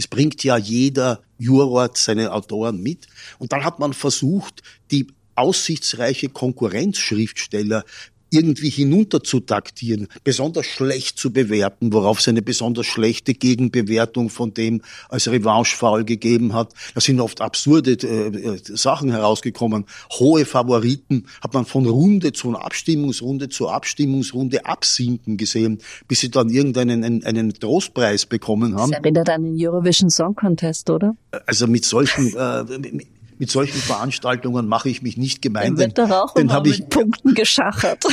Es 0.00 0.08
bringt 0.08 0.42
ja 0.44 0.56
jeder 0.56 1.20
Juror 1.36 1.90
seine 1.92 2.32
Autoren 2.32 2.82
mit. 2.82 3.06
Und 3.38 3.52
dann 3.52 3.64
hat 3.64 3.80
man 3.80 3.92
versucht, 3.92 4.62
die 4.90 5.08
aussichtsreiche 5.34 6.30
Konkurrenzschriftsteller 6.30 7.84
irgendwie 8.30 8.70
hinunter 8.70 9.22
zu 9.22 9.40
taktieren, 9.40 10.08
besonders 10.24 10.66
schlecht 10.66 11.18
zu 11.18 11.32
bewerten, 11.32 11.92
worauf 11.92 12.20
es 12.20 12.28
eine 12.28 12.42
besonders 12.42 12.86
schlechte 12.86 13.34
Gegenbewertung 13.34 14.30
von 14.30 14.54
dem 14.54 14.82
als 15.08 15.28
Revanche-Foul 15.28 16.04
gegeben 16.04 16.54
hat. 16.54 16.72
Da 16.94 17.00
sind 17.00 17.20
oft 17.20 17.40
absurde 17.40 17.92
äh, 17.92 18.28
äh, 18.28 18.58
Sachen 18.64 19.10
herausgekommen. 19.10 19.84
Hohe 20.18 20.44
Favoriten 20.44 21.26
hat 21.40 21.54
man 21.54 21.64
von 21.64 21.86
Runde 21.86 22.32
zu 22.32 22.50
Abstimmungsrunde 22.56 23.48
zu 23.48 23.68
Abstimmungsrunde 23.68 24.64
absinken 24.64 25.36
gesehen, 25.36 25.78
bis 26.08 26.20
sie 26.20 26.30
dann 26.30 26.48
irgendeinen 26.48 27.04
einen, 27.04 27.24
einen 27.24 27.52
Trostpreis 27.52 28.26
bekommen 28.26 28.76
haben. 28.76 28.90
Das 28.92 29.00
erinnert 29.00 29.28
an 29.28 29.44
den 29.44 29.56
Eurovision 29.58 30.10
Song 30.10 30.34
Contest, 30.34 30.90
oder? 30.90 31.16
Also 31.46 31.66
mit 31.66 31.84
solchen 31.84 32.34
äh, 32.36 32.64
mit 32.78 33.19
solchen 33.48 33.78
Veranstaltungen 33.78 34.66
mache 34.66 34.88
ich 34.88 35.02
mich 35.02 35.16
nicht 35.16 35.40
gemein. 35.40 35.76
Dann 35.76 35.78
wird 35.78 35.98
doch 35.98 36.10
auch 36.10 36.34
den 36.34 36.48
immer 36.48 36.64
ich, 36.66 36.80
mit 36.80 36.90
Punkten 36.90 37.34
geschachert. 37.34 38.04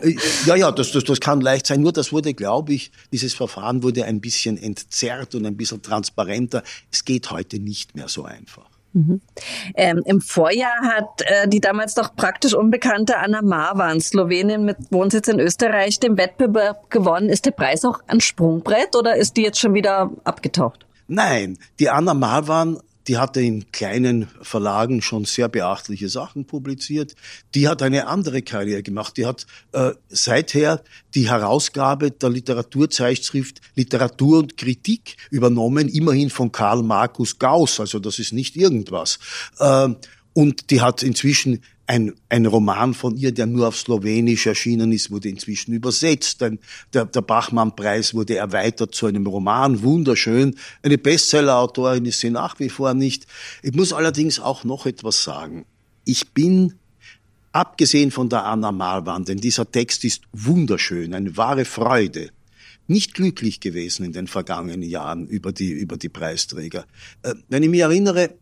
Äh, 0.00 0.16
ja, 0.46 0.56
ja, 0.56 0.72
das, 0.72 0.92
das, 0.92 1.04
das 1.04 1.20
kann 1.20 1.40
leicht 1.40 1.66
sein. 1.66 1.82
Nur 1.82 1.92
das 1.92 2.12
wurde, 2.12 2.34
glaube 2.34 2.72
ich, 2.72 2.90
dieses 3.12 3.34
Verfahren 3.34 3.82
wurde 3.82 4.04
ein 4.04 4.20
bisschen 4.20 4.56
entzerrt 4.56 5.34
und 5.34 5.46
ein 5.46 5.56
bisschen 5.56 5.82
transparenter. 5.82 6.62
Es 6.90 7.04
geht 7.04 7.30
heute 7.30 7.58
nicht 7.58 7.94
mehr 7.94 8.08
so 8.08 8.24
einfach. 8.24 8.72
Mhm. 8.92 9.20
Ähm, 9.74 10.02
Im 10.04 10.20
Vorjahr 10.20 10.80
hat 10.82 11.22
äh, 11.24 11.48
die 11.48 11.60
damals 11.60 11.94
doch 11.94 12.14
praktisch 12.14 12.54
unbekannte 12.54 13.18
Anna 13.18 13.40
Marwan, 13.42 14.00
Slowenin 14.00 14.64
mit 14.64 14.76
Wohnsitz 14.90 15.28
in 15.28 15.40
Österreich, 15.40 15.98
den 16.00 16.16
Wettbewerb 16.16 16.90
gewonnen. 16.90 17.28
Ist 17.28 17.46
der 17.46 17.52
Preis 17.52 17.84
auch 17.84 18.00
ein 18.06 18.20
Sprungbrett 18.20 18.94
oder 18.96 19.16
ist 19.16 19.36
die 19.36 19.42
jetzt 19.42 19.60
schon 19.60 19.74
wieder 19.74 20.10
abgetaucht? 20.24 20.86
Nein, 21.08 21.58
die 21.78 21.88
Anna 21.88 22.14
Marwan 22.14 22.80
die 23.08 23.18
hatte 23.18 23.40
in 23.40 23.70
kleinen 23.72 24.28
Verlagen 24.42 25.02
schon 25.02 25.24
sehr 25.24 25.48
beachtliche 25.48 26.08
Sachen 26.08 26.44
publiziert. 26.44 27.14
Die 27.54 27.68
hat 27.68 27.82
eine 27.82 28.06
andere 28.06 28.42
Karriere 28.42 28.82
gemacht. 28.82 29.16
Die 29.16 29.26
hat 29.26 29.46
äh, 29.72 29.92
seither 30.08 30.82
die 31.14 31.28
Herausgabe 31.28 32.10
der 32.10 32.30
Literaturzeitschrift 32.30 33.60
Literatur 33.74 34.38
und 34.38 34.56
Kritik 34.56 35.16
übernommen, 35.30 35.88
immerhin 35.88 36.30
von 36.30 36.52
Karl 36.52 36.82
Markus 36.82 37.38
Gauss. 37.38 37.80
Also 37.80 37.98
das 37.98 38.18
ist 38.18 38.32
nicht 38.32 38.56
irgendwas. 38.56 39.18
Äh, 39.58 39.88
und 40.34 40.70
die 40.70 40.80
hat 40.80 41.02
inzwischen 41.02 41.62
ein, 41.86 42.14
ein 42.28 42.46
Roman 42.46 42.94
von 42.94 43.16
ihr, 43.16 43.32
der 43.32 43.46
nur 43.46 43.68
auf 43.68 43.76
Slowenisch 43.76 44.46
erschienen 44.46 44.92
ist, 44.92 45.10
wurde 45.10 45.28
inzwischen 45.28 45.72
übersetzt. 45.72 46.42
Ein, 46.42 46.58
der, 46.92 47.06
der 47.06 47.22
Bachmann-Preis 47.22 48.14
wurde 48.14 48.36
erweitert 48.36 48.94
zu 48.94 49.06
einem 49.06 49.26
Roman, 49.26 49.82
wunderschön. 49.82 50.54
Eine 50.82 50.98
Bestseller-Autorin 50.98 52.06
ist 52.06 52.20
sie 52.20 52.30
nach 52.30 52.58
wie 52.60 52.68
vor 52.68 52.94
nicht. 52.94 53.26
Ich 53.62 53.72
muss 53.72 53.92
allerdings 53.92 54.38
auch 54.40 54.64
noch 54.64 54.86
etwas 54.86 55.22
sagen. 55.22 55.64
Ich 56.04 56.30
bin, 56.30 56.74
abgesehen 57.52 58.10
von 58.10 58.28
der 58.28 58.44
Anna 58.44 58.72
Marwan, 58.72 59.24
denn 59.24 59.38
dieser 59.38 59.70
Text 59.70 60.04
ist 60.04 60.22
wunderschön, 60.32 61.14
eine 61.14 61.36
wahre 61.36 61.64
Freude, 61.64 62.30
nicht 62.86 63.14
glücklich 63.14 63.60
gewesen 63.60 64.04
in 64.04 64.12
den 64.12 64.26
vergangenen 64.26 64.82
Jahren 64.82 65.26
über 65.26 65.52
die, 65.52 65.70
über 65.70 65.96
die 65.96 66.08
Preisträger. 66.08 66.86
Äh, 67.22 67.34
wenn 67.48 67.62
ich 67.62 67.68
mich 67.68 67.80
erinnere, 67.80 68.34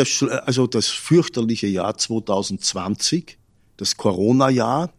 das, 0.00 0.22
also 0.22 0.66
das 0.66 0.88
fürchterliche 0.88 1.66
Jahr 1.66 1.96
2020, 1.96 3.38
das 3.76 3.96
Corona-Jahr. 3.96 4.92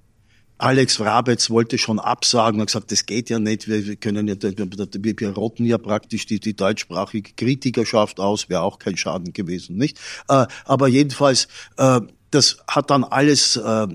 Alex 0.58 1.00
Wrabetz 1.00 1.50
wollte 1.50 1.80
schon 1.80 2.00
absagen 2.00 2.60
und 2.60 2.68
gesagt, 2.68 2.92
das 2.92 3.08
geht 3.08 3.32
ja 3.32 3.40
nicht, 3.40 3.68
wir 3.68 3.96
können 3.96 4.28
ja, 4.28 4.36
wir, 4.40 5.20
wir 5.20 5.30
rotten 5.32 5.66
ja 5.66 5.80
praktisch 5.80 6.28
die, 6.28 6.40
die 6.40 6.56
deutschsprachige 6.56 7.34
Kritikerschaft 7.34 8.20
aus, 8.20 8.48
wäre 8.48 8.62
auch 8.62 8.78
kein 8.78 8.96
Schaden 8.96 9.34
gewesen, 9.34 9.78
nicht? 9.78 10.00
Äh, 10.30 10.46
aber 10.66 10.88
jedenfalls, 10.88 11.48
äh, 11.78 12.02
das 12.30 12.58
hat 12.68 12.92
dann 12.92 13.04
alles 13.04 13.56
äh, 13.56 13.88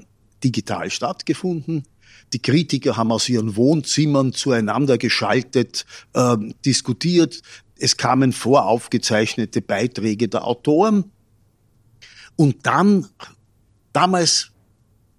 digital 0.42 0.90
stattgefunden. 0.90 1.84
Die 2.32 2.40
Kritiker 2.40 2.96
haben 2.96 3.12
aus 3.12 3.28
ihren 3.28 3.56
Wohnzimmern 3.56 4.32
zueinander 4.32 4.98
geschaltet, 4.98 5.86
äh, 6.12 6.36
diskutiert. 6.64 7.42
Es 7.78 7.96
kamen 7.96 8.32
voraufgezeichnete 8.32 9.62
Beiträge 9.62 10.28
der 10.28 10.44
Autoren. 10.44 11.12
Und 12.36 12.66
dann, 12.66 13.06
damals, 13.92 14.50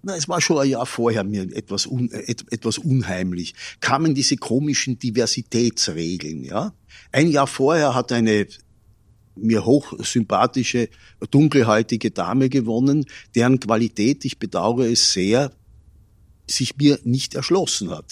na, 0.02 0.16
es 0.16 0.28
war 0.28 0.40
schon 0.40 0.58
ein 0.58 0.68
Jahr 0.68 0.86
vorher 0.86 1.24
mir 1.24 1.42
etwas, 1.54 1.86
un, 1.86 2.10
etwas 2.10 2.78
unheimlich, 2.78 3.54
kamen 3.80 4.14
diese 4.14 4.36
komischen 4.36 4.98
Diversitätsregeln, 4.98 6.44
ja. 6.44 6.72
Ein 7.10 7.28
Jahr 7.28 7.46
vorher 7.46 7.94
hat 7.94 8.12
eine 8.12 8.46
mir 9.34 9.64
hochsympathische, 9.64 10.88
dunkelhäutige 11.30 12.10
Dame 12.10 12.48
gewonnen, 12.48 13.06
deren 13.34 13.60
Qualität, 13.60 14.24
ich 14.24 14.38
bedauere 14.38 14.90
es 14.90 15.12
sehr, 15.12 15.52
sich 16.50 16.76
mir 16.76 16.98
nicht 17.04 17.34
erschlossen 17.34 17.90
hat. 17.90 18.06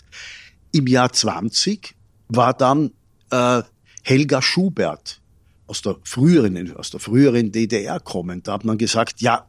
Im 0.72 0.86
Jahr 0.86 1.12
20 1.12 1.94
war 2.28 2.54
dann 2.54 2.92
äh, 3.30 3.62
Helga 4.02 4.42
Schubert 4.42 5.20
aus 5.66 5.82
der 5.82 5.96
früheren, 6.04 6.76
aus 6.76 6.90
der 6.90 7.00
früheren 7.00 7.50
DDR 7.50 7.98
kommend, 8.00 8.46
da 8.46 8.52
hat 8.52 8.64
man 8.64 8.78
gesagt, 8.78 9.20
ja, 9.20 9.46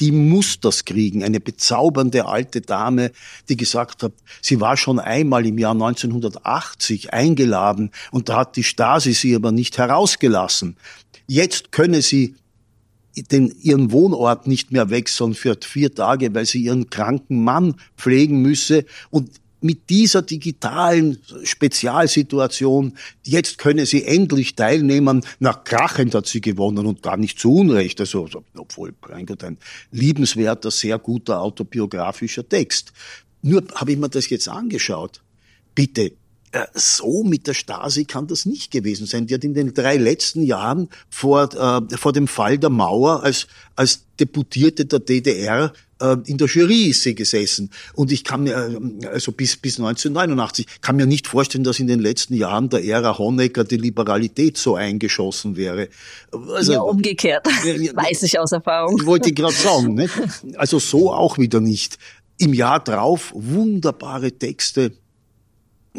die 0.00 0.12
muss 0.12 0.60
das 0.60 0.84
kriegen. 0.84 1.24
Eine 1.24 1.40
bezaubernde 1.40 2.26
alte 2.26 2.60
Dame, 2.60 3.12
die 3.48 3.56
gesagt 3.56 4.02
hat, 4.02 4.12
sie 4.42 4.60
war 4.60 4.76
schon 4.76 4.98
einmal 4.98 5.46
im 5.46 5.58
Jahr 5.58 5.72
1980 5.72 7.12
eingeladen 7.14 7.90
und 8.10 8.28
da 8.28 8.40
hat 8.40 8.56
die 8.56 8.64
Stasi 8.64 9.14
sie 9.14 9.34
aber 9.34 9.52
nicht 9.52 9.78
herausgelassen. 9.78 10.76
Jetzt 11.26 11.72
könne 11.72 12.02
sie 12.02 12.36
den, 13.16 13.54
ihren 13.60 13.92
Wohnort 13.92 14.46
nicht 14.46 14.72
mehr 14.72 14.90
wechseln 14.90 15.34
für 15.34 15.56
vier 15.60 15.94
Tage, 15.94 16.34
weil 16.34 16.46
sie 16.46 16.62
ihren 16.62 16.90
kranken 16.90 17.42
Mann 17.42 17.74
pflegen 17.96 18.42
müsse 18.42 18.84
und 19.10 19.30
mit 19.60 19.88
dieser 19.90 20.22
digitalen 20.22 21.18
Spezialsituation, 21.42 22.92
jetzt 23.24 23.58
könne 23.58 23.86
sie 23.86 24.04
endlich 24.04 24.54
teilnehmen. 24.54 25.24
Nach 25.40 25.64
krachend 25.64 26.14
hat 26.14 26.26
sie 26.26 26.40
gewonnen 26.40 26.86
und 26.86 27.02
gar 27.02 27.16
nicht 27.16 27.38
zu 27.38 27.52
Unrecht. 27.52 27.98
Also, 28.00 28.28
obwohl, 28.56 28.94
mein 29.08 29.26
Gott, 29.26 29.42
ein 29.44 29.58
liebenswerter, 29.90 30.70
sehr 30.70 30.98
guter 30.98 31.40
autobiografischer 31.40 32.48
Text. 32.48 32.92
Nur 33.42 33.64
habe 33.74 33.92
ich 33.92 33.98
mir 33.98 34.08
das 34.08 34.28
jetzt 34.28 34.48
angeschaut. 34.48 35.22
Bitte, 35.74 36.12
so 36.74 37.24
mit 37.24 37.46
der 37.46 37.54
Stasi 37.54 38.04
kann 38.04 38.26
das 38.26 38.46
nicht 38.46 38.70
gewesen 38.70 39.06
sein. 39.06 39.26
Die 39.26 39.34
hat 39.34 39.44
in 39.44 39.54
den 39.54 39.74
drei 39.74 39.96
letzten 39.96 40.42
Jahren 40.42 40.88
vor, 41.08 41.52
äh, 41.54 41.96
vor 41.96 42.12
dem 42.12 42.28
Fall 42.28 42.58
der 42.58 42.70
Mauer 42.70 43.22
als, 43.22 43.46
als 43.74 44.04
Deputierte 44.18 44.86
der 44.86 45.00
DDR 45.00 45.72
äh, 46.00 46.16
in 46.26 46.38
der 46.38 46.46
Jury 46.46 46.88
ist 46.88 47.02
sie 47.02 47.14
gesessen. 47.14 47.70
Und 47.94 48.12
ich 48.12 48.24
kann 48.24 48.42
mir, 48.42 48.54
äh, 48.54 49.06
also 49.06 49.32
bis, 49.32 49.56
bis 49.56 49.78
1989, 49.78 50.66
kann 50.80 50.96
mir 50.96 51.06
nicht 51.06 51.26
vorstellen, 51.26 51.64
dass 51.64 51.80
in 51.80 51.86
den 51.86 52.00
letzten 52.00 52.34
Jahren 52.34 52.68
der 52.68 52.84
Ära 52.84 53.18
Honecker 53.18 53.64
die 53.64 53.76
Liberalität 53.76 54.58
so 54.58 54.74
eingeschossen 54.74 55.56
wäre. 55.56 55.88
Also, 56.32 56.72
ja, 56.72 56.80
umgekehrt. 56.80 57.46
Weiß 57.94 58.22
ich 58.22 58.38
aus 58.38 58.52
Erfahrung. 58.52 59.04
Wollte 59.06 59.30
ich 59.30 59.34
gerade 59.34 59.54
sagen. 59.54 59.94
Nicht? 59.94 60.12
Also 60.56 60.78
so 60.78 61.12
auch 61.12 61.38
wieder 61.38 61.60
nicht. 61.60 61.98
Im 62.38 62.52
Jahr 62.52 62.80
drauf 62.80 63.32
wunderbare 63.34 64.32
Texte 64.32 64.92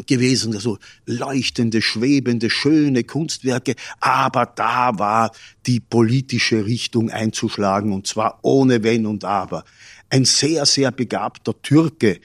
gewesen, 0.06 0.54
also 0.54 0.78
leuchtende, 1.06 1.82
schwebende, 1.82 2.50
schöne 2.50 3.04
Kunstwerke, 3.04 3.74
aber 4.00 4.46
da 4.46 4.98
war 4.98 5.32
die 5.66 5.80
politische 5.80 6.66
Richtung 6.66 7.10
einzuschlagen 7.10 7.92
und 7.92 8.06
zwar 8.06 8.38
ohne 8.42 8.82
Wenn 8.82 9.06
und 9.06 9.24
Aber. 9.24 9.64
Ein 10.10 10.24
sehr, 10.24 10.64
sehr 10.66 10.90
begabter 10.90 11.60
Türke 11.62 12.20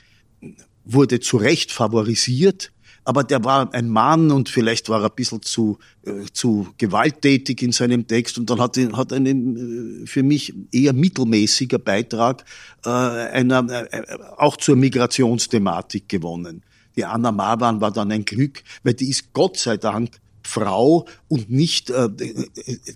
wurde 0.85 1.19
zu 1.19 1.37
Recht 1.37 1.71
favorisiert, 1.71 2.71
aber 3.05 3.23
der 3.23 3.43
war 3.43 3.73
ein 3.73 3.89
Mann 3.89 4.31
und 4.31 4.49
vielleicht 4.49 4.87
war 4.89 5.01
er 5.01 5.09
ein 5.09 5.15
bisschen 5.15 5.41
zu, 5.41 5.77
äh, 6.05 6.25
zu 6.31 6.69
gewalttätig 6.77 7.61
in 7.61 7.71
seinem 7.71 8.07
Text 8.07 8.37
und 8.37 8.49
dann 8.49 8.59
hat, 8.59 8.77
er 8.77 8.95
hat 8.95 9.11
einen 9.11 10.03
äh, 10.03 10.07
für 10.07 10.23
mich 10.23 10.53
eher 10.71 10.93
mittelmäßiger 10.93 11.79
Beitrag 11.79 12.45
äh, 12.85 12.89
einer, 12.89 13.87
äh, 13.91 14.03
auch 14.37 14.57
zur 14.57 14.75
Migrationsthematik 14.77 16.07
gewonnen. 16.07 16.63
Die 16.95 17.05
Anna 17.05 17.31
Marwan 17.31 17.81
war 17.81 17.91
dann 17.91 18.11
ein 18.11 18.25
Glück, 18.25 18.63
weil 18.83 18.93
die 18.93 19.09
ist 19.09 19.33
Gott 19.33 19.57
sei 19.57 19.77
Dank 19.77 20.11
Frau 20.45 21.07
und 21.29 21.49
nicht 21.49 21.89
äh, 21.89 22.09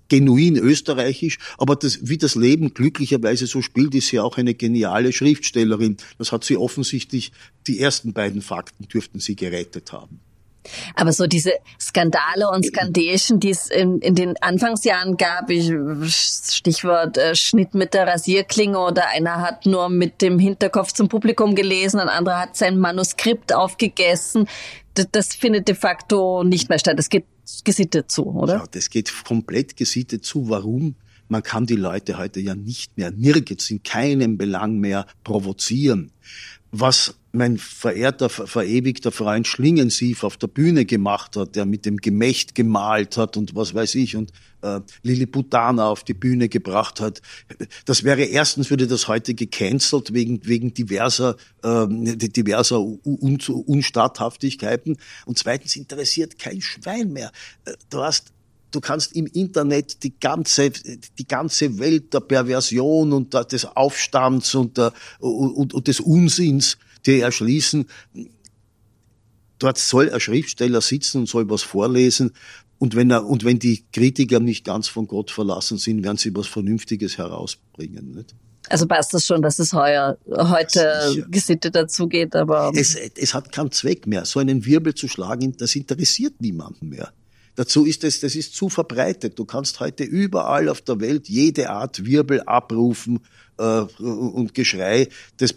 genuin 0.10 0.58
österreichisch, 0.58 1.40
aber 1.58 1.76
das, 1.76 2.00
wie 2.08 2.18
das 2.18 2.36
Leben 2.36 2.74
glücklicherweise 2.74 3.48
so 3.48 3.62
spielt, 3.62 3.96
ist 3.96 4.08
sie 4.08 4.20
auch 4.20 4.38
eine 4.38 4.54
geniale 4.54 5.14
Schriftstellerin. 5.14 5.98
Das 6.18 6.32
hat 6.32 6.44
sie 6.44 6.58
offensichtlich, 6.58 7.32
die 7.66 7.80
ersten 7.80 8.14
beiden 8.14 8.42
Fakten 8.42 8.88
dürften 8.88 9.20
sie 9.20 9.36
gerettet 9.36 9.94
haben. 9.94 10.20
Aber 10.96 11.12
so 11.12 11.28
diese 11.28 11.54
Skandale 11.80 12.50
und 12.50 12.66
Skandation, 12.66 13.40
die 13.40 13.50
es 13.50 13.70
in, 13.70 14.00
in 14.00 14.16
den 14.16 14.36
Anfangsjahren 14.42 15.18
gab, 15.18 15.50
ich, 15.50 15.72
Stichwort 16.08 17.18
äh, 17.18 17.36
Schnitt 17.36 17.74
mit 17.74 17.94
der 17.94 18.08
Rasierklinge 18.08 18.80
oder 18.80 19.10
einer 19.10 19.42
hat 19.42 19.66
nur 19.66 19.90
mit 19.90 20.22
dem 20.22 20.40
Hinterkopf 20.40 20.92
zum 20.92 21.08
Publikum 21.08 21.56
gelesen, 21.56 22.00
ein 22.00 22.10
anderer 22.10 22.40
hat 22.40 22.56
sein 22.56 22.78
Manuskript 22.78 23.54
aufgegessen. 23.54 24.48
Das, 24.94 25.08
das 25.12 25.36
findet 25.36 25.68
de 25.68 25.76
facto 25.76 26.44
nicht 26.44 26.70
mehr 26.70 26.80
statt. 26.80 26.98
Das 26.98 27.10
geht 27.10 27.26
gesittet 27.64 28.12
zu, 28.12 28.26
oder? 28.26 28.56
Ja, 28.56 28.66
das 28.72 28.90
geht 28.90 29.12
komplett 29.26 29.78
gesittet 29.78 30.26
zu. 30.26 30.50
Warum? 30.50 30.96
Man 31.30 31.44
kann 31.44 31.66
die 31.66 31.76
Leute 31.76 32.18
heute 32.18 32.40
ja 32.40 32.56
nicht 32.56 32.98
mehr, 32.98 33.12
nirgends, 33.12 33.70
in 33.70 33.84
keinem 33.84 34.38
Belang 34.38 34.80
mehr 34.80 35.06
provozieren. 35.24 36.12
Was 36.72 37.16
mein 37.38 37.58
verehrter, 37.58 38.30
verewigter 38.30 39.12
Freund 39.12 39.48
Schlingensief 39.48 40.24
auf 40.24 40.38
der 40.38 40.48
Bühne 40.48 40.86
gemacht 40.86 41.36
hat, 41.36 41.56
der 41.56 41.66
mit 41.66 41.86
dem 41.86 41.98
Gemächt 41.98 42.56
gemalt 42.56 43.18
hat 43.18 43.38
und 43.38 43.56
was 43.56 43.74
weiß 43.74 43.96
ich 43.96 44.16
und 44.16 44.32
äh, 44.62 44.82
Lilliputana 45.04 45.88
auf 45.88 46.04
die 46.04 46.14
Bühne 46.14 46.50
gebracht 46.50 47.00
hat. 47.00 47.22
Das 47.86 48.04
wäre 48.04 48.24
erstens 48.24 48.70
würde 48.70 48.88
das 48.88 49.08
heute 49.08 49.34
gecancelt 49.34 50.14
wegen 50.14 50.46
wegen 50.46 50.74
diverser 50.74 51.38
äh, 51.64 51.88
diverser 51.88 52.80
Un 52.80 53.38
Unstatthaftigkeiten 53.48 54.98
und 55.26 55.38
zweitens 55.38 55.76
interessiert 55.76 56.40
kein 56.40 56.62
Schwein 56.62 57.14
mehr. 57.14 57.32
Äh, 57.66 57.74
du 57.90 58.04
hast 58.04 58.34
du 58.72 58.82
kannst 58.82 59.16
im 59.16 59.28
Internet 59.28 60.04
die 60.04 60.20
ganze, 60.20 60.70
die 60.72 61.28
ganze 61.28 61.80
Welt 61.80 62.14
der 62.14 62.20
Perversion 62.20 63.14
und 63.14 63.34
des 63.34 63.66
Aufstands 63.66 64.54
und, 64.56 64.78
der, 64.78 64.94
und, 65.20 65.74
und 65.74 65.88
des 65.88 66.00
Unsinns 66.00 66.78
dir 67.06 67.24
erschließen. 67.24 67.86
Dort 69.60 69.78
soll 69.78 70.12
ein 70.12 70.20
Schriftsteller 70.20 70.82
sitzen 70.82 71.20
und 71.20 71.30
soll 71.30 71.50
was 71.50 71.64
vorlesen. 71.64 72.32
Und 72.80 72.96
wenn 72.96 73.10
er, 73.10 73.26
und 73.26 73.44
wenn 73.44 73.60
die 73.60 73.86
Kritiker 73.92 74.40
nicht 74.40 74.64
ganz 74.64 74.88
von 74.88 75.08
Gott 75.08 75.32
verlassen 75.32 75.78
sind, 75.78 76.04
werden 76.04 76.18
sie 76.18 76.36
was 76.36 76.48
Vernünftiges 76.48 77.18
herausbringen, 77.18 78.12
nicht? 78.12 78.36
Also 78.70 78.86
passt 78.86 79.14
das 79.14 79.26
schon, 79.26 79.42
dass 79.42 79.60
es 79.60 79.74
heuer, 79.74 80.18
heute 80.28 81.26
gesittet 81.30 81.74
dazugeht, 81.74 82.36
aber. 82.36 82.72
Es, 82.76 82.96
es 82.96 83.34
hat 83.34 83.52
keinen 83.52 83.72
Zweck 83.72 84.08
mehr. 84.08 84.26
So 84.26 84.40
einen 84.40 84.66
Wirbel 84.66 84.94
zu 84.94 85.08
schlagen, 85.08 85.56
das 85.58 85.76
interessiert 85.76 86.42
niemanden 86.42 86.90
mehr. 86.90 87.14
Dazu 87.58 87.86
ist 87.86 88.04
es, 88.04 88.20
das 88.20 88.36
ist 88.36 88.54
zu 88.54 88.70
verbreitet. 88.70 89.40
Du 89.40 89.44
kannst 89.44 89.80
heute 89.80 90.04
überall 90.04 90.70
auf 90.70 90.82
der 90.82 91.00
Welt 91.00 91.28
jede 91.28 91.72
Art 91.72 92.06
Wirbel 92.06 92.42
abrufen 92.42 93.20
äh, 93.58 93.64
und 93.64 94.54
Geschrei. 94.54 95.10
Das, 95.38 95.56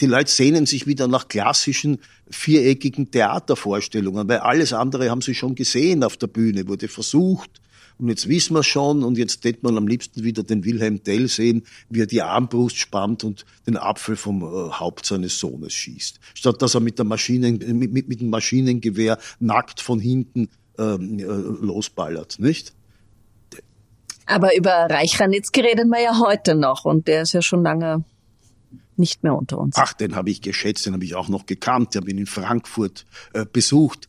die 0.00 0.06
Leute 0.06 0.30
sehnen 0.30 0.66
sich 0.66 0.88
wieder 0.88 1.06
nach 1.06 1.28
klassischen 1.28 1.98
viereckigen 2.28 3.12
Theatervorstellungen, 3.12 4.28
weil 4.28 4.38
alles 4.38 4.72
andere 4.72 5.08
haben 5.08 5.20
sie 5.20 5.36
schon 5.36 5.54
gesehen 5.54 6.02
auf 6.02 6.16
der 6.16 6.26
Bühne, 6.26 6.66
wurde 6.66 6.88
versucht. 6.88 7.60
Und 7.98 8.08
jetzt 8.08 8.28
wissen 8.28 8.56
wir 8.56 8.64
schon, 8.64 9.04
und 9.04 9.16
jetzt 9.18 9.42
tät 9.42 9.62
man 9.62 9.76
am 9.76 9.86
liebsten 9.86 10.24
wieder 10.24 10.42
den 10.42 10.64
Wilhelm 10.64 11.04
Tell 11.04 11.28
sehen, 11.28 11.62
wie 11.90 12.00
er 12.00 12.06
die 12.06 12.22
Armbrust 12.22 12.76
spannt 12.76 13.22
und 13.22 13.44
den 13.68 13.76
Apfel 13.76 14.16
vom 14.16 14.42
äh, 14.42 14.72
Haupt 14.72 15.06
seines 15.06 15.38
Sohnes 15.38 15.72
schießt. 15.72 16.18
Statt 16.34 16.60
dass 16.60 16.74
er 16.74 16.80
mit, 16.80 16.98
der 16.98 17.04
Maschinen, 17.04 17.58
mit, 17.78 17.92
mit, 17.92 18.08
mit 18.08 18.20
dem 18.20 18.30
Maschinengewehr 18.30 19.18
nackt 19.38 19.80
von 19.80 20.00
hinten 20.00 20.48
ähm, 20.78 21.18
äh, 21.18 21.24
losballert, 21.24 22.38
nicht? 22.38 22.72
Aber 24.26 24.56
über 24.56 24.70
Reich 24.70 25.20
Ranitzky 25.20 25.60
reden 25.60 25.88
wir 25.90 26.00
ja 26.00 26.18
heute 26.18 26.54
noch 26.54 26.84
und 26.84 27.08
der 27.08 27.22
ist 27.22 27.32
ja 27.32 27.42
schon 27.42 27.62
lange 27.62 28.04
nicht 28.98 29.22
mehr 29.22 29.34
unter 29.34 29.58
uns. 29.58 29.76
Ach, 29.78 29.92
den 29.92 30.14
habe 30.14 30.30
ich 30.30 30.40
geschätzt, 30.40 30.86
den 30.86 30.94
habe 30.94 31.04
ich 31.04 31.14
auch 31.14 31.28
noch 31.28 31.46
gekannt, 31.46 31.94
den 31.94 32.02
habe 32.02 32.10
ich 32.10 32.16
in 32.16 32.26
Frankfurt 32.26 33.04
äh, 33.32 33.44
besucht. 33.50 34.08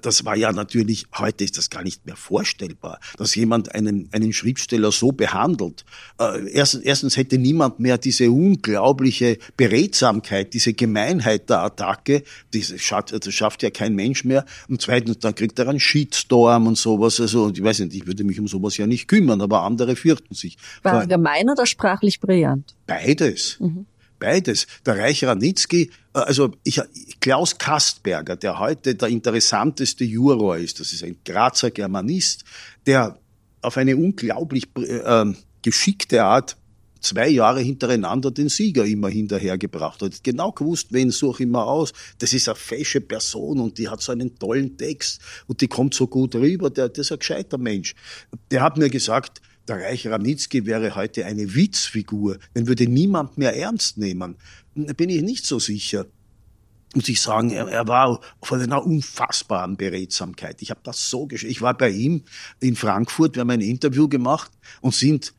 Das 0.00 0.24
war 0.24 0.34
ja 0.34 0.50
natürlich, 0.50 1.06
heute 1.16 1.44
ist 1.44 1.58
das 1.58 1.70
gar 1.70 1.82
nicht 1.82 2.06
mehr 2.06 2.16
vorstellbar, 2.16 2.98
dass 3.16 3.34
jemand 3.34 3.74
einen, 3.74 4.08
einen 4.12 4.32
Schriftsteller 4.32 4.90
so 4.90 5.12
behandelt. 5.12 5.84
Äh, 6.18 6.50
erstens, 6.50 6.82
erstens 6.82 7.16
hätte 7.16 7.38
niemand 7.38 7.80
mehr 7.80 7.98
diese 7.98 8.30
unglaubliche 8.30 9.38
Beredsamkeit, 9.56 10.54
diese 10.54 10.72
Gemeinheit 10.72 11.50
der 11.50 11.62
Attacke, 11.62 12.22
das 12.52 12.72
schafft, 12.80 13.12
das 13.12 13.34
schafft 13.34 13.62
ja 13.62 13.70
kein 13.70 13.94
Mensch 13.94 14.24
mehr. 14.24 14.44
Und 14.68 14.80
zweitens, 14.80 15.18
dann 15.18 15.34
kriegt 15.34 15.58
er 15.58 15.68
einen 15.68 15.80
Shitstorm 15.80 16.66
und 16.66 16.78
sowas. 16.78 17.20
Also, 17.20 17.50
ich 17.50 17.62
weiß 17.62 17.80
nicht, 17.80 17.94
ich 17.94 18.06
würde 18.06 18.24
mich 18.24 18.40
um 18.40 18.48
sowas 18.48 18.76
ja 18.76 18.86
nicht 18.86 19.06
kümmern, 19.06 19.40
aber 19.40 19.62
andere 19.62 19.96
fürchten 19.96 20.34
sich. 20.34 20.56
War 20.82 21.02
er 21.02 21.06
gemein 21.06 21.50
oder 21.50 21.66
sprachlich 21.66 22.20
brillant? 22.20 22.74
Beides. 22.86 23.58
Mhm. 23.60 23.86
Beides. 24.24 24.66
Der 24.86 24.96
Reich 24.96 25.22
Ranitzky, 25.22 25.90
äh, 26.14 26.18
also 26.18 26.52
ich, 26.64 26.80
Klaus 27.20 27.58
Kastberger, 27.58 28.36
der 28.36 28.58
heute 28.58 28.94
der 28.94 29.08
interessanteste 29.08 30.04
Juror 30.04 30.56
ist, 30.56 30.80
das 30.80 30.94
ist 30.94 31.04
ein 31.04 31.18
Grazer 31.26 31.70
Germanist, 31.70 32.44
der 32.86 33.18
auf 33.60 33.76
eine 33.76 33.96
unglaublich 33.96 34.64
äh, 34.76 35.26
geschickte 35.60 36.24
Art 36.24 36.56
zwei 37.00 37.28
Jahre 37.28 37.60
hintereinander 37.60 38.30
den 38.30 38.48
Sieger 38.48 38.86
immer 38.86 39.10
hinterhergebracht 39.10 40.00
hat. 40.00 40.24
Genau 40.24 40.52
gewusst, 40.52 40.88
wen 40.90 41.10
suche 41.10 41.42
ich 41.42 41.48
mal 41.50 41.64
aus. 41.64 41.92
Das 42.18 42.32
ist 42.32 42.48
eine 42.48 42.56
fesche 42.56 43.02
Person 43.02 43.60
und 43.60 43.76
die 43.76 43.90
hat 43.90 44.00
so 44.00 44.12
einen 44.12 44.38
tollen 44.38 44.78
Text 44.78 45.20
und 45.46 45.60
die 45.60 45.68
kommt 45.68 45.92
so 45.92 46.06
gut 46.06 46.34
rüber. 46.34 46.70
Der, 46.70 46.88
das 46.88 47.08
ist 47.08 47.12
ein 47.12 47.18
gescheiter 47.18 47.58
Mensch. 47.58 47.94
Der 48.50 48.62
hat 48.62 48.78
mir 48.78 48.88
gesagt, 48.88 49.42
der 49.68 49.82
Reich 49.82 50.06
Ranitzky 50.06 50.66
wäre 50.66 50.94
heute 50.94 51.24
eine 51.24 51.54
Witzfigur, 51.54 52.38
den 52.54 52.66
würde 52.66 52.86
niemand 52.86 53.38
mehr 53.38 53.56
ernst 53.56 53.98
nehmen. 53.98 54.36
Da 54.74 54.92
bin 54.92 55.10
ich 55.10 55.22
nicht 55.22 55.46
so 55.46 55.58
sicher. 55.58 56.06
Muss 56.94 57.08
ich 57.08 57.20
sagen, 57.20 57.50
er, 57.50 57.66
er 57.68 57.88
war 57.88 58.20
von 58.42 58.60
einer 58.60 58.84
unfassbaren 58.84 59.76
Beredsamkeit. 59.76 60.62
Ich 60.62 60.70
habe 60.70 60.80
das 60.84 61.10
so 61.10 61.26
gesch 61.26 61.44
Ich 61.44 61.60
war 61.60 61.76
bei 61.76 61.90
ihm 61.90 62.22
in 62.60 62.76
Frankfurt, 62.76 63.34
wir 63.34 63.40
haben 63.40 63.50
ein 63.50 63.60
Interview 63.60 64.08
gemacht 64.08 64.52
und 64.80 64.94
sind, 64.94 65.34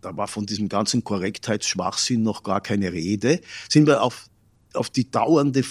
da 0.00 0.16
war 0.16 0.26
von 0.26 0.46
diesem 0.46 0.68
ganzen 0.68 1.04
Korrektheitsschwachsinn 1.04 2.22
noch 2.22 2.42
gar 2.42 2.60
keine 2.60 2.92
Rede, 2.92 3.40
sind 3.68 3.86
wir 3.86 4.02
auf 4.02 4.28
auf 4.76 4.90
die 4.90 5.10
dauernde 5.10 5.62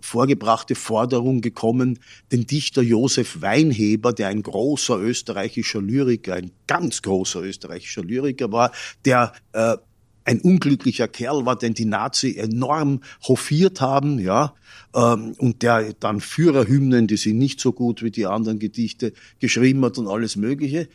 vorgebrachte 0.00 0.74
Forderung 0.74 1.40
gekommen, 1.40 1.98
den 2.32 2.46
Dichter 2.46 2.82
Josef 2.82 3.40
Weinheber, 3.40 4.12
der 4.12 4.28
ein 4.28 4.42
großer 4.42 4.98
österreichischer 4.98 5.80
Lyriker, 5.80 6.34
ein 6.34 6.50
ganz 6.66 7.02
großer 7.02 7.42
österreichischer 7.42 8.02
Lyriker 8.02 8.52
war, 8.52 8.72
der 9.04 9.32
äh, 9.52 9.76
ein 10.28 10.40
unglücklicher 10.40 11.08
Kerl 11.08 11.46
war, 11.46 11.56
den 11.56 11.72
die 11.72 11.86
Nazi 11.86 12.36
enorm 12.36 13.00
hofiert 13.26 13.80
haben, 13.80 14.18
ja, 14.18 14.54
ähm, 14.94 15.34
und 15.38 15.62
der 15.62 15.94
dann 15.94 16.20
Führerhymnen, 16.20 17.06
die 17.06 17.16
sind 17.16 17.38
nicht 17.38 17.60
so 17.60 17.72
gut 17.72 18.02
wie 18.02 18.10
die 18.10 18.26
anderen 18.26 18.58
Gedichte, 18.58 19.14
geschrieben 19.38 19.82
hat 19.86 19.96
und 19.96 20.06
alles 20.06 20.36
Mögliche. 20.36 20.88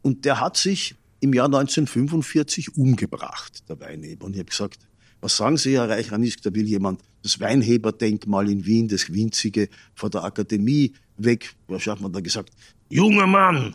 Und 0.00 0.24
der 0.24 0.40
hat 0.40 0.56
sich 0.56 0.94
im 1.20 1.34
Jahr 1.34 1.46
1945 1.46 2.78
umgebracht, 2.78 3.68
der 3.68 3.78
Weinheber. 3.80 4.24
Und 4.24 4.32
ich 4.32 4.38
habe 4.38 4.50
gesagt, 4.50 4.78
Was 5.20 5.36
sagen 5.36 5.56
Sie, 5.56 5.76
Herr 5.76 5.88
Reich-Ranitzky? 5.88 6.42
Da 6.42 6.54
will 6.54 6.66
jemand 6.66 7.00
das 7.22 7.40
Weinheberdenkmal 7.40 8.50
in 8.50 8.64
Wien, 8.64 8.88
das 8.88 9.12
winzige, 9.12 9.68
vor 9.94 10.10
der 10.10 10.24
Akademie 10.24 10.94
weg. 11.18 11.54
Was 11.68 11.86
hat 11.86 12.00
man 12.00 12.12
da 12.12 12.20
gesagt? 12.20 12.50
Junger 12.88 13.26
Mann, 13.26 13.74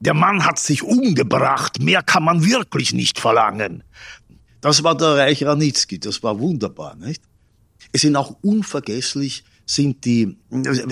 der 0.00 0.14
Mann 0.14 0.44
hat 0.44 0.58
sich 0.58 0.82
umgebracht. 0.82 1.80
Mehr 1.80 2.02
kann 2.02 2.24
man 2.24 2.44
wirklich 2.44 2.92
nicht 2.92 3.18
verlangen. 3.18 3.84
Das 4.60 4.84
war 4.84 4.96
der 4.96 5.16
Reich 5.16 5.44
Ranitzky. 5.44 5.98
Das 5.98 6.22
war 6.22 6.38
wunderbar, 6.38 6.94
nicht? 6.96 7.22
Es 7.92 8.02
sind 8.02 8.16
auch 8.16 8.36
unvergesslich 8.42 9.44
sind 9.64 10.04
die, 10.04 10.36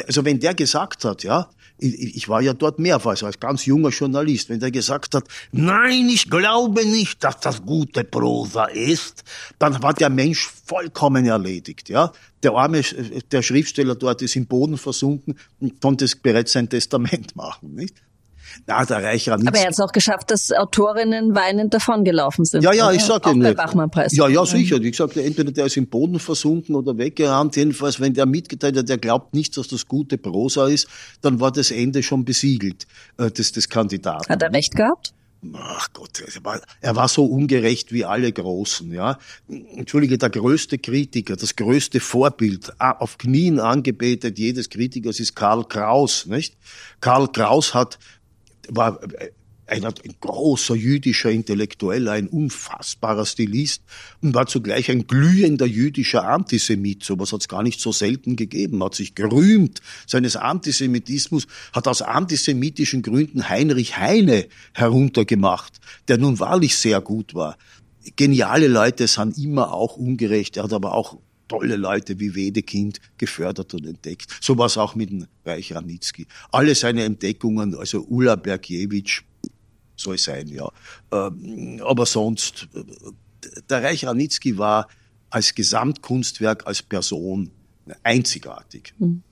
also 0.06 0.24
wenn 0.24 0.40
der 0.40 0.54
gesagt 0.54 1.04
hat, 1.04 1.22
ja, 1.22 1.48
ich 1.80 2.28
war 2.28 2.40
ja 2.40 2.52
dort 2.52 2.78
mehrfach 2.78 3.22
als 3.22 3.40
ganz 3.40 3.64
junger 3.66 3.90
Journalist, 3.90 4.48
wenn 4.48 4.60
der 4.60 4.70
gesagt 4.70 5.14
hat, 5.14 5.24
nein, 5.52 6.08
ich 6.08 6.28
glaube 6.28 6.84
nicht, 6.86 7.24
dass 7.24 7.40
das 7.40 7.62
gute 7.64 8.04
Prosa 8.04 8.64
ist, 8.66 9.24
dann 9.58 9.82
war 9.82 9.94
der 9.94 10.10
Mensch 10.10 10.48
vollkommen 10.66 11.26
erledigt, 11.26 11.88
ja. 11.88 12.12
Der 12.42 12.52
arme, 12.52 12.82
der 13.32 13.42
Schriftsteller 13.42 13.94
dort 13.94 14.22
ist 14.22 14.36
im 14.36 14.46
Boden 14.46 14.78
versunken 14.78 15.38
und 15.60 15.80
konnte 15.80 16.06
bereits 16.22 16.52
sein 16.52 16.68
Testament 16.68 17.36
machen, 17.36 17.74
nicht? 17.74 17.94
Na, 18.66 18.84
der 18.84 19.02
Reicher 19.02 19.36
nicht. 19.36 19.48
Aber 19.48 19.58
er 19.58 19.64
hat 19.66 19.72
es 19.72 19.80
auch 19.80 19.92
geschafft, 19.92 20.30
dass 20.30 20.52
Autorinnen 20.52 21.34
weinend 21.34 21.74
davongelaufen 21.74 22.44
sind. 22.44 22.62
Ja, 22.62 22.72
ja, 22.72 22.92
ich 22.92 23.04
sag 23.04 23.26
ja 23.26 23.34
nicht. 23.34 23.56
Bachmann-Preis. 23.56 24.16
Ja, 24.16 24.28
ja, 24.28 24.44
sicher. 24.46 24.80
Wie 24.80 24.90
gesagt, 24.90 25.16
entweder 25.16 25.52
der 25.52 25.66
ist 25.66 25.76
im 25.76 25.86
Boden 25.86 26.18
versunken 26.18 26.74
oder 26.74 26.96
weggerannt. 26.96 27.56
Jedenfalls, 27.56 28.00
wenn 28.00 28.14
der 28.14 28.26
mitgeteilt 28.26 28.76
hat, 28.76 28.88
der 28.88 28.98
glaubt 28.98 29.34
nicht, 29.34 29.56
dass 29.56 29.68
das 29.68 29.86
gute 29.86 30.18
Prosa 30.18 30.68
ist, 30.68 30.88
dann 31.20 31.40
war 31.40 31.52
das 31.52 31.70
Ende 31.70 32.02
schon 32.02 32.24
besiegelt, 32.24 32.86
äh, 33.18 33.30
des, 33.30 33.52
des 33.52 33.68
Kandidaten. 33.68 34.28
Hat 34.28 34.42
er 34.42 34.52
recht 34.52 34.74
gehabt? 34.76 35.12
Ach 35.54 35.88
Gott, 35.94 36.20
er 36.20 36.44
war, 36.44 36.60
er 36.82 36.96
war 36.96 37.08
so 37.08 37.24
ungerecht 37.24 37.92
wie 37.92 38.04
alle 38.04 38.30
Großen, 38.30 38.92
ja. 38.92 39.18
Entschuldige, 39.48 40.18
der 40.18 40.28
größte 40.28 40.76
Kritiker, 40.78 41.34
das 41.34 41.56
größte 41.56 41.98
Vorbild, 41.98 42.72
auf 42.78 43.16
Knien 43.16 43.58
angebetet 43.58 44.38
jedes 44.38 44.68
Kritikers 44.68 45.18
ist 45.18 45.34
Karl 45.34 45.64
Kraus, 45.64 46.26
nicht? 46.26 46.56
Karl 47.00 47.28
Kraus 47.28 47.72
hat 47.72 47.98
war 48.70 49.02
äh, 49.02 49.30
ein, 49.70 49.84
ein 49.84 49.94
großer 50.20 50.74
jüdischer 50.74 51.30
Intellektueller, 51.30 52.12
ein 52.12 52.26
unfassbarer 52.26 53.24
Stilist 53.24 53.82
und 54.20 54.34
war 54.34 54.46
zugleich 54.46 54.90
ein 54.90 55.06
glühender 55.06 55.66
jüdischer 55.66 56.26
Antisemit. 56.26 57.04
So 57.04 57.18
was 57.18 57.32
hat 57.32 57.42
es 57.42 57.48
gar 57.48 57.62
nicht 57.62 57.80
so 57.80 57.92
selten 57.92 58.36
gegeben. 58.36 58.82
Hat 58.82 58.96
sich 58.96 59.14
gerühmt 59.14 59.80
seines 60.06 60.36
Antisemitismus, 60.36 61.46
hat 61.72 61.86
aus 61.86 62.02
antisemitischen 62.02 63.02
Gründen 63.02 63.48
Heinrich 63.48 63.96
Heine 63.96 64.46
heruntergemacht, 64.74 65.80
der 66.08 66.18
nun 66.18 66.40
wahrlich 66.40 66.76
sehr 66.76 67.00
gut 67.00 67.34
war. 67.34 67.56
Geniale 68.16 68.66
Leute 68.66 69.06
sind 69.06 69.38
immer 69.38 69.72
auch 69.72 69.96
ungerecht. 69.96 70.56
Er 70.56 70.64
hat 70.64 70.72
aber 70.72 70.94
auch 70.94 71.18
tolle 71.50 71.76
Leute 71.76 72.20
wie 72.20 72.34
Wedekind 72.36 73.00
gefördert 73.18 73.74
und 73.74 73.84
entdeckt. 73.84 74.26
So 74.40 74.56
war 74.56 74.66
es 74.66 74.78
auch 74.78 74.94
mit 74.94 75.10
dem 75.10 75.26
Reich 75.44 75.74
Ranitzky. 75.74 76.26
Alle 76.52 76.76
seine 76.76 77.02
Entdeckungen, 77.02 77.74
also 77.74 78.06
Ulla 78.08 78.36
Bergiewicz, 78.36 79.22
soll 79.96 80.16
sein, 80.16 80.46
ja. 80.46 80.70
Ähm, 81.12 81.82
aber 81.84 82.06
sonst, 82.06 82.68
der 83.68 83.82
Reich 83.82 84.06
Ranitzky 84.06 84.56
war 84.58 84.86
als 85.28 85.52
Gesamtkunstwerk, 85.54 86.66
als 86.66 86.82
Person 86.82 87.50
einzigartig. 88.04 88.94
Mhm. 88.98 89.22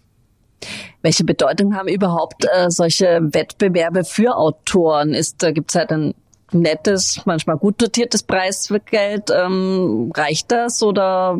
Welche 1.02 1.22
Bedeutung 1.22 1.76
haben 1.76 1.88
überhaupt 1.88 2.44
äh, 2.52 2.68
solche 2.68 3.20
Wettbewerbe 3.22 4.02
für 4.02 4.36
Autoren? 4.36 5.14
Ist, 5.14 5.40
da 5.44 5.52
gibt 5.52 5.70
es 5.70 5.76
halt 5.76 5.92
ein 5.92 6.14
nettes, 6.52 7.22
manchmal 7.24 7.56
gut 7.56 7.80
dotiertes 7.80 8.22
Preisgeld. 8.22 9.30
Ähm, 9.30 10.10
reicht 10.14 10.50
das 10.50 10.82
oder 10.82 11.38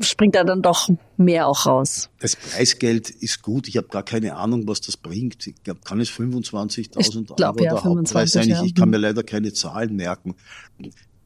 springt 0.00 0.34
da 0.34 0.44
dann 0.44 0.62
doch 0.62 0.88
mehr 1.16 1.46
auch 1.46 1.66
raus? 1.66 2.10
Das 2.20 2.36
Preisgeld 2.36 3.10
ist 3.10 3.42
gut. 3.42 3.68
Ich 3.68 3.76
habe 3.76 3.88
gar 3.88 4.02
keine 4.02 4.36
Ahnung, 4.36 4.66
was 4.66 4.80
das 4.80 4.96
bringt. 4.96 5.46
Ich 5.46 5.62
glaub, 5.62 5.84
kann 5.84 6.00
es 6.00 6.10
25.000 6.10 7.30
Euro 7.30 7.36
ja, 7.38 7.52
der 7.52 7.84
Hauptpreis 7.84 8.32
sein? 8.32 8.50
Ich, 8.50 8.62
ich 8.62 8.74
kann 8.74 8.90
mir 8.90 8.98
leider 8.98 9.22
keine 9.22 9.52
Zahlen 9.52 9.96
merken 9.96 10.34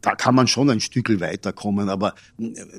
da 0.01 0.15
kann 0.15 0.35
man 0.35 0.47
schon 0.47 0.71
ein 0.71 0.81
Stück 0.81 1.09
weiterkommen, 1.21 1.89
aber 1.89 2.15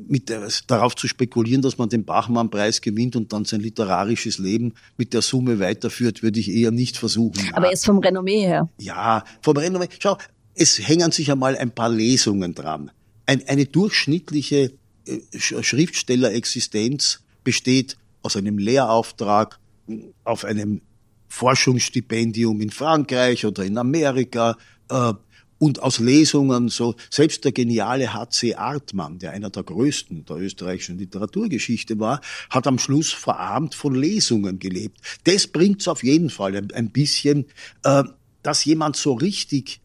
mit 0.08 0.30
der, 0.30 0.48
darauf 0.68 0.96
zu 0.96 1.08
spekulieren, 1.08 1.62
dass 1.62 1.78
man 1.78 1.90
den 1.90 2.06
Bachmann-Preis 2.06 2.82
gewinnt 2.82 3.16
und 3.16 3.34
dann 3.34 3.46
sein 3.46 3.60
literarisches 3.60 4.38
Leben 4.38 4.74
mit 4.98 5.14
der 5.14 5.22
Summe 5.22 5.60
weiterführt, 5.60 6.24
würde 6.24 6.40
ich 6.40 6.50
eher 6.50 6.72
nicht 6.72 6.98
versuchen. 6.98 7.52
Aber 7.54 7.70
jetzt 7.70 7.86
vom 7.86 8.00
Renommee 8.00 8.42
her. 8.42 8.70
Ja, 8.78 9.24
vom 9.42 9.58
Renommee. 9.58 9.90
Schau, 10.00 10.18
es 10.56 10.80
hängen 10.80 11.12
sich 11.12 11.32
einmal 11.32 11.58
ein 11.58 11.72
paar 11.72 11.90
Lesungen 11.90 12.56
dran. 12.56 12.92
Ein, 13.26 13.48
eine 13.48 13.66
durchschnittliche 13.66 14.74
äh, 15.06 15.20
Schriftstellerexistenz 15.38 17.22
besteht 17.44 17.98
aus 18.22 18.36
einem 18.36 18.58
Lehrauftrag, 18.58 19.60
auf 20.24 20.46
einem 20.46 20.82
Forschungsstipendium 21.28 22.62
in 22.62 22.70
Frankreich 22.70 23.46
oder 23.46 23.64
in 23.64 23.78
Amerika, 23.78 24.58
äh, 24.90 25.14
und 25.60 25.84
aus 25.84 26.00
Lesungen 26.00 26.70
so, 26.70 26.96
selbst 27.10 27.46
der 27.46 27.52
geniale 27.52 28.14
H.C. 28.14 28.56
Artmann, 28.56 29.20
der 29.20 29.32
einer 29.32 29.50
der 29.50 29.64
größten 29.64 30.26
der 30.26 30.38
österreichischen 30.38 30.98
Literaturgeschichte 30.98 32.00
war, 32.00 32.22
hat 32.50 32.66
am 32.66 32.80
Schluss 32.80 33.12
verarmt 33.12 33.76
von 33.76 33.94
Lesungen 33.94 34.58
gelebt. 34.58 34.98
Das 35.26 35.48
bringt's 35.48 35.88
auf 35.88 36.04
jeden 36.04 36.30
Fall 36.30 36.56
ein, 36.56 36.72
ein 36.72 36.90
bisschen, 36.90 37.46
äh, 37.84 38.04
dass 38.42 38.66
jemand 38.66 38.96
so 38.96 39.14
richtig 39.14 39.82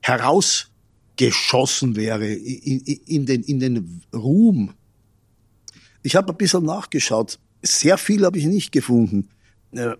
herausgeschossen 0.00 1.94
wäre 1.94 2.26
in, 2.26 2.80
in, 2.80 3.26
den, 3.26 3.42
in 3.44 3.60
den 3.60 4.02
Ruhm. 4.12 4.74
Ich 6.02 6.16
habe 6.16 6.32
ein 6.32 6.36
bisschen 6.36 6.64
nachgeschaut. 6.64 7.38
Sehr 7.62 7.96
viel 7.96 8.24
habe 8.24 8.38
ich 8.38 8.46
nicht 8.46 8.72
gefunden. 8.72 9.28
Äh, 9.70 9.94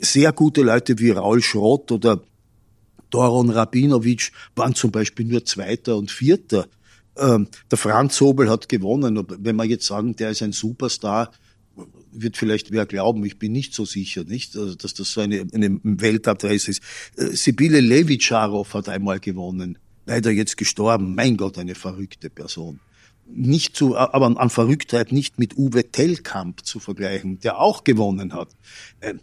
sehr 0.00 0.32
gute 0.32 0.62
Leute 0.62 0.96
wie 1.00 1.10
Raul 1.10 1.42
Schrott 1.42 1.90
oder 1.90 2.22
Doron 3.10 3.50
Rabinovic 3.50 4.32
waren 4.54 4.74
zum 4.74 4.90
Beispiel 4.90 5.26
nur 5.26 5.44
Zweiter 5.44 5.96
und 5.96 6.10
Vierter. 6.10 6.66
Ähm, 7.16 7.48
der 7.70 7.78
Franz 7.78 8.16
Sobel 8.16 8.48
hat 8.50 8.68
gewonnen. 8.68 9.24
Wenn 9.38 9.56
wir 9.56 9.64
jetzt 9.64 9.86
sagen, 9.86 10.14
der 10.16 10.30
ist 10.30 10.42
ein 10.42 10.52
Superstar, 10.52 11.32
wird 12.12 12.36
vielleicht 12.36 12.70
wer 12.70 12.86
glauben, 12.86 13.24
ich 13.24 13.38
bin 13.38 13.52
nicht 13.52 13.74
so 13.74 13.84
sicher, 13.84 14.24
nicht, 14.24 14.56
also, 14.56 14.74
dass 14.74 14.94
das 14.94 15.12
so 15.12 15.20
eine, 15.20 15.46
eine 15.52 15.78
Weltadresse 15.82 16.72
ist. 16.72 16.82
Äh, 17.16 17.26
Sibylle 17.36 17.80
Levitscharow 17.80 18.72
hat 18.74 18.88
einmal 18.88 19.20
gewonnen, 19.20 19.78
leider 20.06 20.30
jetzt 20.30 20.56
gestorben. 20.56 21.14
Mein 21.14 21.36
Gott, 21.36 21.58
eine 21.58 21.74
verrückte 21.74 22.30
Person. 22.30 22.80
Nicht 23.30 23.76
zu, 23.76 23.96
aber 23.96 24.40
an 24.40 24.50
Verrücktheit 24.50 25.12
nicht 25.12 25.38
mit 25.38 25.56
Uwe 25.58 25.90
Tellkamp 25.90 26.64
zu 26.64 26.80
vergleichen, 26.80 27.40
der 27.40 27.60
auch 27.60 27.84
gewonnen 27.84 28.32
hat. 28.32 28.48
Äh, 29.00 29.14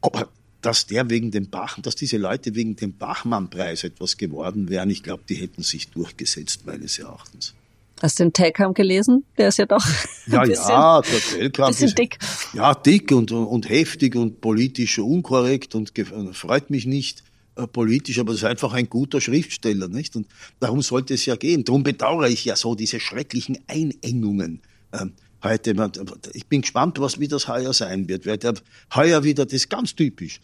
aber 0.00 0.28
dass 0.62 0.86
der 0.86 1.10
wegen 1.10 1.30
dem 1.30 1.50
Bach, 1.50 1.78
dass 1.82 1.96
diese 1.96 2.16
Leute 2.16 2.54
wegen 2.54 2.76
dem 2.76 2.96
Bachmann-Preis 2.96 3.84
etwas 3.84 4.16
geworden 4.16 4.68
wären, 4.68 4.88
ich 4.90 5.02
glaube, 5.02 5.24
die 5.28 5.34
hätten 5.34 5.62
sich 5.62 5.88
durchgesetzt, 5.88 6.64
meines 6.64 6.98
Erachtens. 6.98 7.54
Hast 8.00 8.18
du 8.18 8.24
den 8.24 8.32
Telkamp 8.32 8.76
gelesen? 8.76 9.24
Der 9.36 9.48
ist 9.48 9.58
ja 9.58 9.66
doch 9.66 9.84
ja, 10.26 10.42
bisschen, 10.42 10.68
ja, 10.68 11.02
der 11.02 11.20
Telkamp 11.20 11.68
bisschen 11.68 11.88
ist 11.88 11.98
dick. 11.98 12.18
Ja, 12.52 12.74
dick 12.74 13.12
und, 13.12 13.30
und 13.32 13.68
heftig 13.68 14.16
und 14.16 14.40
politisch 14.40 14.98
unkorrekt 14.98 15.74
und 15.74 15.92
freut 16.32 16.70
mich 16.70 16.86
nicht 16.86 17.22
äh, 17.56 17.66
politisch, 17.66 18.18
aber 18.18 18.32
es 18.32 18.38
ist 18.38 18.44
einfach 18.44 18.72
ein 18.72 18.88
guter 18.88 19.20
Schriftsteller, 19.20 19.88
nicht? 19.88 20.16
Und 20.16 20.26
darum 20.58 20.80
sollte 20.82 21.14
es 21.14 21.26
ja 21.26 21.36
gehen. 21.36 21.64
Darum 21.64 21.82
bedauere 21.82 22.28
ich 22.28 22.44
ja 22.44 22.56
so 22.56 22.74
diese 22.74 22.98
schrecklichen 22.98 23.58
Einengungen. 23.66 24.62
Ähm, 24.92 25.12
heute, 25.42 25.74
ich 26.34 26.46
bin 26.46 26.62
gespannt, 26.62 26.98
was 26.98 27.20
wie 27.20 27.28
das 27.28 27.48
heuer 27.48 27.72
sein 27.72 28.08
wird, 28.08 28.26
weil 28.26 28.38
der 28.38 28.54
heuer 28.94 29.22
wieder, 29.22 29.44
das 29.44 29.54
ist 29.54 29.70
ganz 29.70 29.94
typisch 29.94 30.40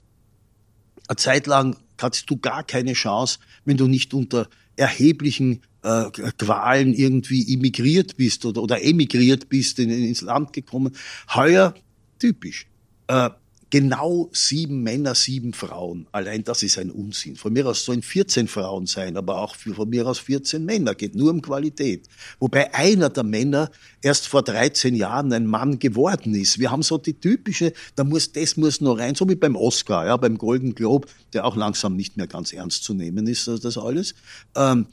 eine 1.09 1.17
Zeit 1.17 1.47
lang 1.47 1.77
hattest 2.01 2.31
du 2.31 2.37
gar 2.37 2.63
keine 2.63 2.93
Chance, 2.93 3.39
wenn 3.65 3.77
du 3.77 3.89
nicht 3.89 4.15
unter 4.15 4.49
erheblichen 4.77 5.63
äh, 5.83 6.11
Qualen 6.39 6.95
irgendwie 6.95 7.53
immigriert 7.53 8.17
bist 8.17 8.45
oder, 8.45 8.63
oder 8.63 8.83
emigriert 8.83 9.49
bist, 9.49 9.79
in, 9.79 9.91
ins 9.91 10.21
Land 10.21 10.53
gekommen. 10.53 10.95
Heuer 11.35 11.75
typisch. 12.19 12.67
Äh, 13.09 13.31
genau 13.71 14.31
sieben 14.33 14.83
Männer, 14.83 15.15
sieben 15.15 15.53
Frauen. 15.53 16.07
Allein 16.13 16.45
das 16.45 16.63
ist 16.63 16.79
ein 16.79 16.91
Unsinn. 16.91 17.37
Von 17.37 17.53
mir 17.53 17.67
aus 17.67 17.85
sollen 17.85 18.03
14 18.03 18.49
Frauen 18.49 18.87
sein, 18.87 19.17
aber 19.17 19.43
auch 19.43 19.55
von 19.57 19.89
mir 19.89 20.07
aus 20.07 20.19
14 20.19 20.65
Männer. 20.65 20.95
Geht 20.95 21.15
nur 21.15 21.31
um 21.31 21.43
Qualität. 21.43 22.09
Wobei 22.39 22.73
einer 22.75 23.11
der 23.11 23.25
Männer 23.25 23.71
erst 24.01 24.29
vor 24.29 24.43
13 24.43 24.95
Jahren 24.95 25.33
ein 25.33 25.47
Mann 25.47 25.79
geworden 25.79 26.35
ist. 26.35 26.59
Wir 26.59 26.71
haben 26.71 26.83
so 26.83 26.99
die 26.99 27.15
typische, 27.15 27.73
da 27.95 28.05
muss, 28.05 28.33
das 28.33 28.57
muss 28.57 28.81
noch 28.81 28.99
rein, 28.99 29.15
so 29.15 29.29
wie 29.29 29.35
beim 29.35 29.57
Oscar, 29.57 30.07
ja, 30.07 30.17
beim 30.17 30.39
Golden 30.39 30.75
Globe, 30.75 31.09
der 31.33 31.45
auch 31.45 31.57
langsam 31.57 31.97
nicht 31.97 32.17
mehr 32.17 32.27
ganz 32.27 32.53
ernst 32.53 32.85
zu 32.85 32.95
nehmen 32.95 33.27
ist, 33.27 33.49
das 33.49 33.77
alles. 33.77 34.15
Ähm, 34.57 34.87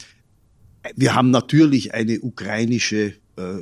wir 0.96 1.16
haben 1.16 1.32
natürlich 1.32 1.94
eine 1.94 2.20
ukrainische 2.20 3.14
äh, 3.38 3.62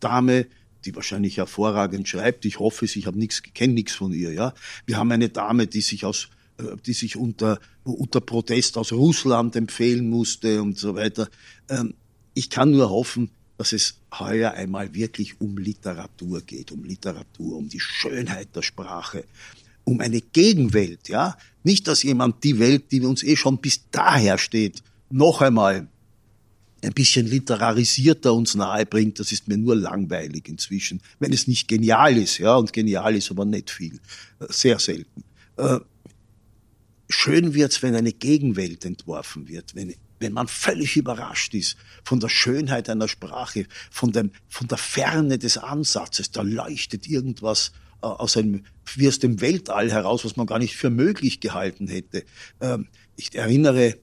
Dame, 0.00 0.46
die 0.84 0.94
wahrscheinlich 0.94 1.36
hervorragend 1.36 2.08
schreibt. 2.08 2.44
Ich 2.44 2.58
hoffe 2.58 2.84
es, 2.84 2.96
ich 2.96 3.06
habe 3.06 3.18
nichts, 3.18 3.42
kenne 3.54 3.74
nichts 3.74 3.94
von 3.94 4.12
ihr. 4.12 4.32
Ja, 4.32 4.54
wir 4.86 4.96
haben 4.96 5.12
eine 5.12 5.28
Dame, 5.28 5.66
die 5.66 5.80
sich 5.80 6.04
aus, 6.04 6.28
äh, 6.58 6.76
die 6.86 6.92
sich 6.92 7.16
unter 7.16 7.58
unter 7.84 8.20
Protest 8.20 8.76
aus 8.76 8.92
Russland 8.92 9.56
empfehlen 9.56 10.08
musste 10.10 10.62
und 10.62 10.78
so 10.78 10.94
weiter. 10.94 11.28
Ähm, 11.68 11.94
ich 12.34 12.50
kann 12.50 12.70
nur 12.70 12.90
hoffen, 12.90 13.30
dass 13.56 13.72
es 13.72 13.98
heuer 14.16 14.52
einmal 14.52 14.94
wirklich 14.94 15.40
um 15.40 15.58
Literatur 15.58 16.40
geht, 16.42 16.70
um 16.70 16.84
Literatur, 16.84 17.56
um 17.56 17.68
die 17.68 17.80
Schönheit 17.80 18.54
der 18.54 18.62
Sprache, 18.62 19.24
um 19.84 20.00
eine 20.00 20.20
Gegenwelt, 20.20 21.08
ja. 21.08 21.36
Nicht, 21.64 21.88
dass 21.88 22.02
jemand 22.02 22.44
die 22.44 22.58
Welt, 22.58 22.92
die 22.92 23.00
uns 23.00 23.22
eh 23.22 23.36
schon 23.36 23.58
bis 23.58 23.90
daher 23.90 24.38
steht, 24.38 24.82
noch 25.10 25.40
einmal 25.40 25.88
ein 26.82 26.92
bisschen 26.92 27.26
literarisierter 27.26 28.32
uns 28.32 28.54
nahe 28.54 28.86
bringt, 28.86 29.18
das 29.18 29.32
ist 29.32 29.48
mir 29.48 29.56
nur 29.56 29.76
langweilig 29.76 30.48
inzwischen, 30.48 31.00
wenn 31.18 31.32
es 31.32 31.48
nicht 31.48 31.68
genial 31.68 32.16
ist, 32.16 32.38
ja, 32.38 32.54
und 32.56 32.72
genial 32.72 33.16
ist 33.16 33.30
aber 33.30 33.44
nicht 33.44 33.70
viel, 33.70 34.00
sehr 34.48 34.78
selten. 34.78 35.24
Äh, 35.56 35.80
schön 37.08 37.54
wird's, 37.54 37.82
wenn 37.82 37.94
eine 37.94 38.12
Gegenwelt 38.12 38.84
entworfen 38.84 39.48
wird, 39.48 39.74
wenn, 39.74 39.94
wenn 40.20 40.32
man 40.32 40.46
völlig 40.46 40.96
überrascht 40.96 41.54
ist 41.54 41.76
von 42.04 42.20
der 42.20 42.28
Schönheit 42.28 42.88
einer 42.88 43.08
Sprache, 43.08 43.66
von 43.90 44.12
dem, 44.12 44.30
von 44.48 44.68
der 44.68 44.78
Ferne 44.78 45.38
des 45.38 45.58
Ansatzes, 45.58 46.30
da 46.30 46.42
leuchtet 46.42 47.08
irgendwas 47.08 47.72
äh, 48.02 48.06
aus 48.06 48.36
einem, 48.36 48.64
wie 48.94 49.08
aus 49.08 49.18
dem 49.18 49.40
Weltall 49.40 49.90
heraus, 49.90 50.24
was 50.24 50.36
man 50.36 50.46
gar 50.46 50.60
nicht 50.60 50.76
für 50.76 50.90
möglich 50.90 51.40
gehalten 51.40 51.88
hätte. 51.88 52.24
Ähm, 52.60 52.86
ich 53.16 53.34
erinnere 53.34 53.96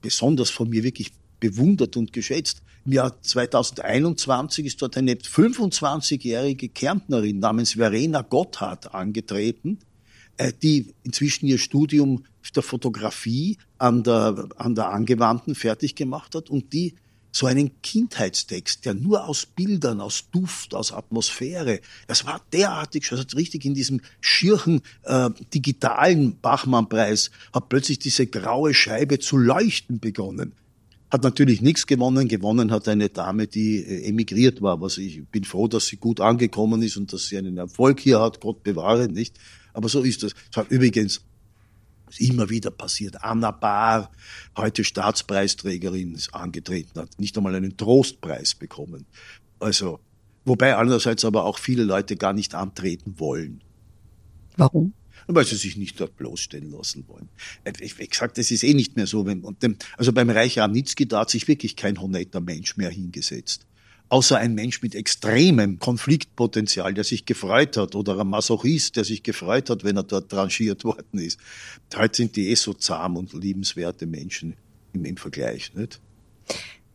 besonders 0.00 0.50
von 0.50 0.68
mir 0.68 0.82
wirklich 0.82 1.12
bewundert 1.42 1.96
und 1.96 2.12
geschätzt. 2.12 2.62
Im 2.86 2.92
Jahr 2.92 3.20
2021 3.20 4.64
ist 4.64 4.80
dort 4.80 4.96
eine 4.96 5.14
25-jährige 5.14 6.68
Kärntnerin 6.68 7.40
namens 7.40 7.72
Verena 7.72 8.22
Gotthard 8.22 8.94
angetreten, 8.94 9.80
äh, 10.36 10.52
die 10.62 10.94
inzwischen 11.02 11.46
ihr 11.46 11.58
Studium 11.58 12.24
der 12.54 12.62
Fotografie 12.62 13.58
an 13.78 14.04
der, 14.04 14.48
an 14.56 14.76
der 14.76 14.90
Angewandten 14.90 15.56
fertig 15.56 15.96
gemacht 15.96 16.36
hat 16.36 16.48
und 16.48 16.72
die 16.72 16.94
so 17.32 17.46
einen 17.46 17.80
Kindheitstext, 17.82 18.84
der 18.84 18.94
nur 18.94 19.26
aus 19.26 19.46
Bildern, 19.46 20.00
aus 20.00 20.30
Duft, 20.30 20.74
aus 20.74 20.92
Atmosphäre, 20.92 21.80
das 22.06 22.26
war 22.26 22.42
derartig, 22.52 23.10
also 23.10 23.24
richtig 23.34 23.64
in 23.64 23.74
diesem 23.74 24.02
schirchen 24.20 24.82
äh, 25.04 25.30
digitalen 25.54 26.38
Bachmann-Preis, 26.40 27.30
hat 27.52 27.68
plötzlich 27.70 27.98
diese 27.98 28.26
graue 28.26 28.74
Scheibe 28.74 29.18
zu 29.18 29.38
leuchten 29.38 29.98
begonnen. 29.98 30.52
Hat 31.12 31.24
natürlich 31.24 31.60
nichts 31.60 31.86
gewonnen. 31.86 32.26
Gewonnen 32.26 32.70
hat 32.70 32.88
eine 32.88 33.10
Dame, 33.10 33.46
die 33.46 33.84
äh, 33.84 34.08
emigriert 34.08 34.62
war. 34.62 34.80
Was 34.80 34.96
ich 34.96 35.22
bin 35.26 35.44
froh, 35.44 35.68
dass 35.68 35.86
sie 35.86 35.98
gut 35.98 36.20
angekommen 36.20 36.80
ist 36.80 36.96
und 36.96 37.12
dass 37.12 37.26
sie 37.26 37.36
einen 37.36 37.58
Erfolg 37.58 38.00
hier 38.00 38.18
hat. 38.18 38.40
Gott 38.40 38.62
bewahre, 38.62 39.08
nicht? 39.08 39.38
Aber 39.74 39.90
so 39.90 40.00
ist 40.00 40.22
das. 40.22 40.32
das 40.54 40.66
übrigens 40.68 41.20
immer 42.16 42.48
wieder 42.48 42.70
passiert. 42.70 43.22
Anna 43.22 43.50
Bahr, 43.50 44.10
heute 44.56 44.84
Staatspreisträgerin, 44.84 46.14
ist 46.14 46.34
angetreten, 46.34 46.98
hat 46.98 47.20
nicht 47.20 47.36
einmal 47.36 47.54
einen 47.56 47.76
Trostpreis 47.76 48.54
bekommen. 48.54 49.04
Also, 49.60 50.00
wobei 50.46 50.76
andererseits 50.76 51.26
aber 51.26 51.44
auch 51.44 51.58
viele 51.58 51.84
Leute 51.84 52.16
gar 52.16 52.32
nicht 52.32 52.54
antreten 52.54 53.18
wollen. 53.18 53.62
Warum? 54.56 54.94
Weil 55.34 55.44
sie 55.44 55.56
sich 55.56 55.76
nicht 55.76 56.00
dort 56.00 56.16
bloßstellen 56.16 56.70
lassen 56.70 57.04
wollen. 57.08 57.28
Ich, 57.80 57.98
wie 57.98 58.06
gesagt, 58.06 58.38
das 58.38 58.50
ist 58.50 58.64
eh 58.64 58.74
nicht 58.74 58.96
mehr 58.96 59.06
so. 59.06 59.26
Wenn, 59.26 59.40
und 59.40 59.62
dem, 59.62 59.76
also 59.96 60.12
beim 60.12 60.30
Reich 60.30 60.58
Ranitzky, 60.58 61.06
da 61.06 61.20
hat 61.20 61.30
sich 61.30 61.48
wirklich 61.48 61.76
kein 61.76 62.00
honetter 62.00 62.40
Mensch 62.40 62.76
mehr 62.76 62.90
hingesetzt. 62.90 63.66
Außer 64.08 64.36
ein 64.36 64.54
Mensch 64.54 64.82
mit 64.82 64.94
extremem 64.94 65.78
Konfliktpotenzial, 65.78 66.92
der 66.92 67.04
sich 67.04 67.24
gefreut 67.24 67.78
hat, 67.78 67.94
oder 67.94 68.18
ein 68.18 68.28
Masochist, 68.28 68.96
der 68.96 69.04
sich 69.04 69.22
gefreut 69.22 69.70
hat, 69.70 69.84
wenn 69.84 69.96
er 69.96 70.02
dort 70.02 70.30
tranchiert 70.30 70.84
worden 70.84 71.18
ist. 71.18 71.40
Heute 71.96 72.16
sind 72.16 72.36
die 72.36 72.50
eh 72.50 72.54
so 72.54 72.74
zahm 72.74 73.16
und 73.16 73.32
liebenswerte 73.32 74.06
Menschen 74.06 74.54
im, 74.92 75.04
im 75.06 75.16
Vergleich. 75.16 75.72
Nicht? 75.74 75.98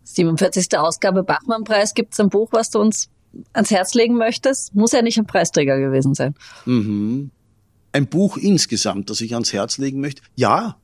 47. 0.04 0.78
Ausgabe 0.78 1.24
Bachmann-Preis. 1.24 1.96
Gibt 1.96 2.14
es 2.14 2.20
ein 2.20 2.30
Buch, 2.30 2.50
was 2.52 2.70
du 2.70 2.80
uns 2.80 3.10
ans 3.54 3.72
Herz 3.72 3.96
legen 3.96 4.16
möchtest? 4.16 4.76
Muss 4.76 4.92
ja 4.92 5.02
nicht 5.02 5.18
ein 5.18 5.26
Preisträger 5.26 5.80
gewesen 5.80 6.14
sein. 6.14 6.36
Mhm 6.66 7.32
ein 7.98 8.08
Buch 8.08 8.38
insgesamt, 8.38 9.10
das 9.10 9.22
ich 9.22 9.34
ans 9.34 9.54
Herz 9.54 9.80
legen 9.80 10.00
möchte. 10.00 10.22
Ja, 10.36 10.80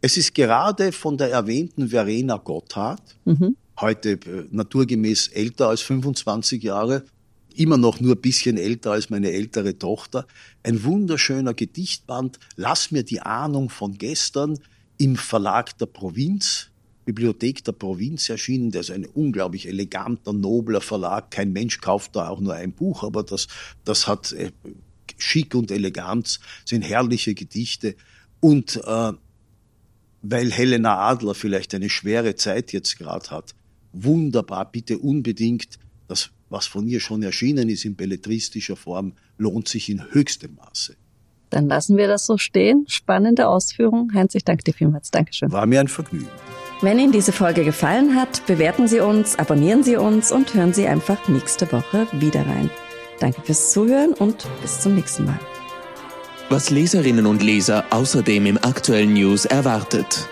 es 0.00 0.16
ist 0.16 0.34
gerade 0.34 0.92
von 0.92 1.18
der 1.18 1.30
erwähnten 1.32 1.88
Verena 1.88 2.36
Gotthard, 2.36 3.02
mhm. 3.24 3.56
heute 3.80 4.12
äh, 4.12 4.46
naturgemäß 4.52 5.28
älter 5.28 5.68
als 5.68 5.80
25 5.80 6.62
Jahre, 6.62 7.04
immer 7.56 7.76
noch 7.76 7.98
nur 7.98 8.14
ein 8.14 8.20
bisschen 8.20 8.56
älter 8.56 8.92
als 8.92 9.10
meine 9.10 9.32
ältere 9.32 9.76
Tochter, 9.78 10.28
ein 10.62 10.84
wunderschöner 10.84 11.54
Gedichtband, 11.54 12.38
Lass 12.54 12.92
mir 12.92 13.02
die 13.02 13.20
Ahnung 13.20 13.68
von 13.68 13.98
gestern 13.98 14.60
im 14.96 15.16
Verlag 15.16 15.76
der 15.78 15.86
Provinz, 15.86 16.70
Bibliothek 17.04 17.64
der 17.64 17.72
Provinz 17.72 18.28
erschienen, 18.28 18.70
der 18.70 18.82
ist 18.82 18.92
ein 18.92 19.06
unglaublich 19.06 19.66
eleganter, 19.66 20.32
nobler 20.32 20.80
Verlag. 20.80 21.32
Kein 21.32 21.52
Mensch 21.52 21.80
kauft 21.80 22.14
da 22.14 22.28
auch 22.28 22.38
nur 22.38 22.54
ein 22.54 22.72
Buch, 22.72 23.02
aber 23.02 23.24
das, 23.24 23.48
das 23.84 24.06
hat 24.06 24.32
Schick 25.18 25.54
und 25.54 25.70
Eleganz, 25.70 26.40
sind 26.64 26.82
herrliche 26.82 27.34
Gedichte. 27.34 27.96
Und 28.40 28.80
äh, 28.84 29.12
weil 30.22 30.50
Helena 30.50 30.98
Adler 30.98 31.34
vielleicht 31.34 31.74
eine 31.74 31.90
schwere 31.90 32.34
Zeit 32.34 32.72
jetzt 32.72 32.98
gerade 32.98 33.30
hat, 33.30 33.54
wunderbar, 33.92 34.70
bitte 34.70 34.98
unbedingt, 34.98 35.78
das, 36.08 36.30
was 36.48 36.66
von 36.66 36.86
ihr 36.88 37.00
schon 37.00 37.22
erschienen 37.22 37.68
ist 37.68 37.84
in 37.84 37.94
belletristischer 37.96 38.76
Form, 38.76 39.12
lohnt 39.38 39.68
sich 39.68 39.88
in 39.88 40.12
höchstem 40.12 40.54
Maße. 40.56 40.96
Dann 41.50 41.68
lassen 41.68 41.96
wir 41.96 42.08
das 42.08 42.26
so 42.26 42.36
stehen. 42.36 42.84
Spannende 42.88 43.46
Ausführung. 43.46 44.12
Heinz, 44.12 44.34
ich 44.34 44.44
danke 44.44 44.64
dir 44.64 44.74
vielmals. 44.74 45.10
Dankeschön. 45.10 45.52
War 45.52 45.66
mir 45.66 45.80
ein 45.80 45.88
Vergnügen. 45.88 46.28
Wenn 46.80 46.98
Ihnen 46.98 47.12
diese 47.12 47.32
Folge 47.32 47.64
gefallen 47.64 48.16
hat, 48.16 48.44
bewerten 48.46 48.88
Sie 48.88 49.00
uns, 49.00 49.38
abonnieren 49.38 49.84
Sie 49.84 49.96
uns 49.96 50.32
und 50.32 50.52
hören 50.54 50.74
Sie 50.74 50.86
einfach 50.86 51.28
nächste 51.28 51.70
Woche 51.70 52.08
wieder 52.12 52.44
rein. 52.46 52.70
Danke 53.24 53.40
fürs 53.40 53.72
Zuhören 53.72 54.12
und 54.12 54.46
bis 54.60 54.80
zum 54.80 54.96
nächsten 54.96 55.24
Mal. 55.24 55.40
Was 56.50 56.68
Leserinnen 56.68 57.24
und 57.24 57.42
Leser 57.42 57.86
außerdem 57.88 58.44
im 58.44 58.58
aktuellen 58.58 59.14
News 59.14 59.46
erwartet. 59.46 60.28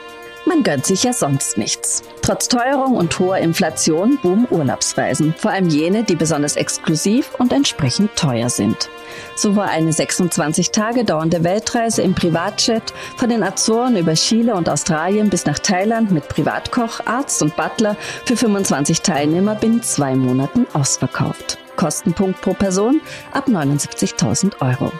Man 0.53 0.65
gönnt 0.65 0.85
sich 0.85 1.03
ja 1.03 1.15
sonst 1.15 1.57
nichts. 1.57 2.03
Trotz 2.21 2.47
Teuerung 2.47 2.95
und 2.97 3.19
hoher 3.19 3.39
Inflation 3.39 4.19
boomen 4.23 4.47
Urlaubsreisen, 4.51 5.33
vor 5.35 5.51
allem 5.51 5.71
jene, 5.71 6.05
die 6.05 6.15
besonders 6.15 6.57
exklusiv 6.57 7.35
und 7.39 7.55
entsprechend 7.55 8.15
teuer 8.17 8.51
sind. 8.51 8.91
So 9.35 9.57
war 9.57 9.71
eine 9.71 9.95
26 9.95 10.71
Tage 10.71 11.05
dauernde 11.07 11.43
Weltreise 11.43 12.03
im 12.03 12.15
Privatjet 12.15 12.93
von 13.17 13.31
den 13.31 13.43
Azoren 13.43 13.97
über 13.97 14.13
Chile 14.13 14.55
und 14.55 14.69
Australien 14.69 15.31
bis 15.31 15.47
nach 15.47 15.59
Thailand 15.59 16.11
mit 16.11 16.29
Privatkoch, 16.29 17.01
Arzt 17.07 17.41
und 17.41 17.57
Butler 17.57 17.97
für 18.27 18.37
25 18.37 19.01
Teilnehmer 19.01 19.55
binnen 19.55 19.83
zwei 19.83 20.15
Monaten 20.15 20.67
ausverkauft. 20.75 21.57
Kostenpunkt 21.77 22.43
pro 22.43 22.53
Person 22.53 23.01
ab 23.33 23.49
79.000 23.49 24.61
Euro. 24.61 24.93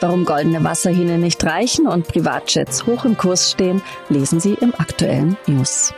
Warum 0.00 0.24
goldene 0.24 0.62
Wasserhähne 0.62 1.18
nicht 1.18 1.42
reichen 1.44 1.86
und 1.86 2.06
Privatjets 2.06 2.86
hoch 2.86 3.04
im 3.04 3.16
Kurs 3.16 3.50
stehen, 3.50 3.82
lesen 4.08 4.40
Sie 4.40 4.54
im 4.54 4.74
aktuellen 4.76 5.36
News. 5.46 5.94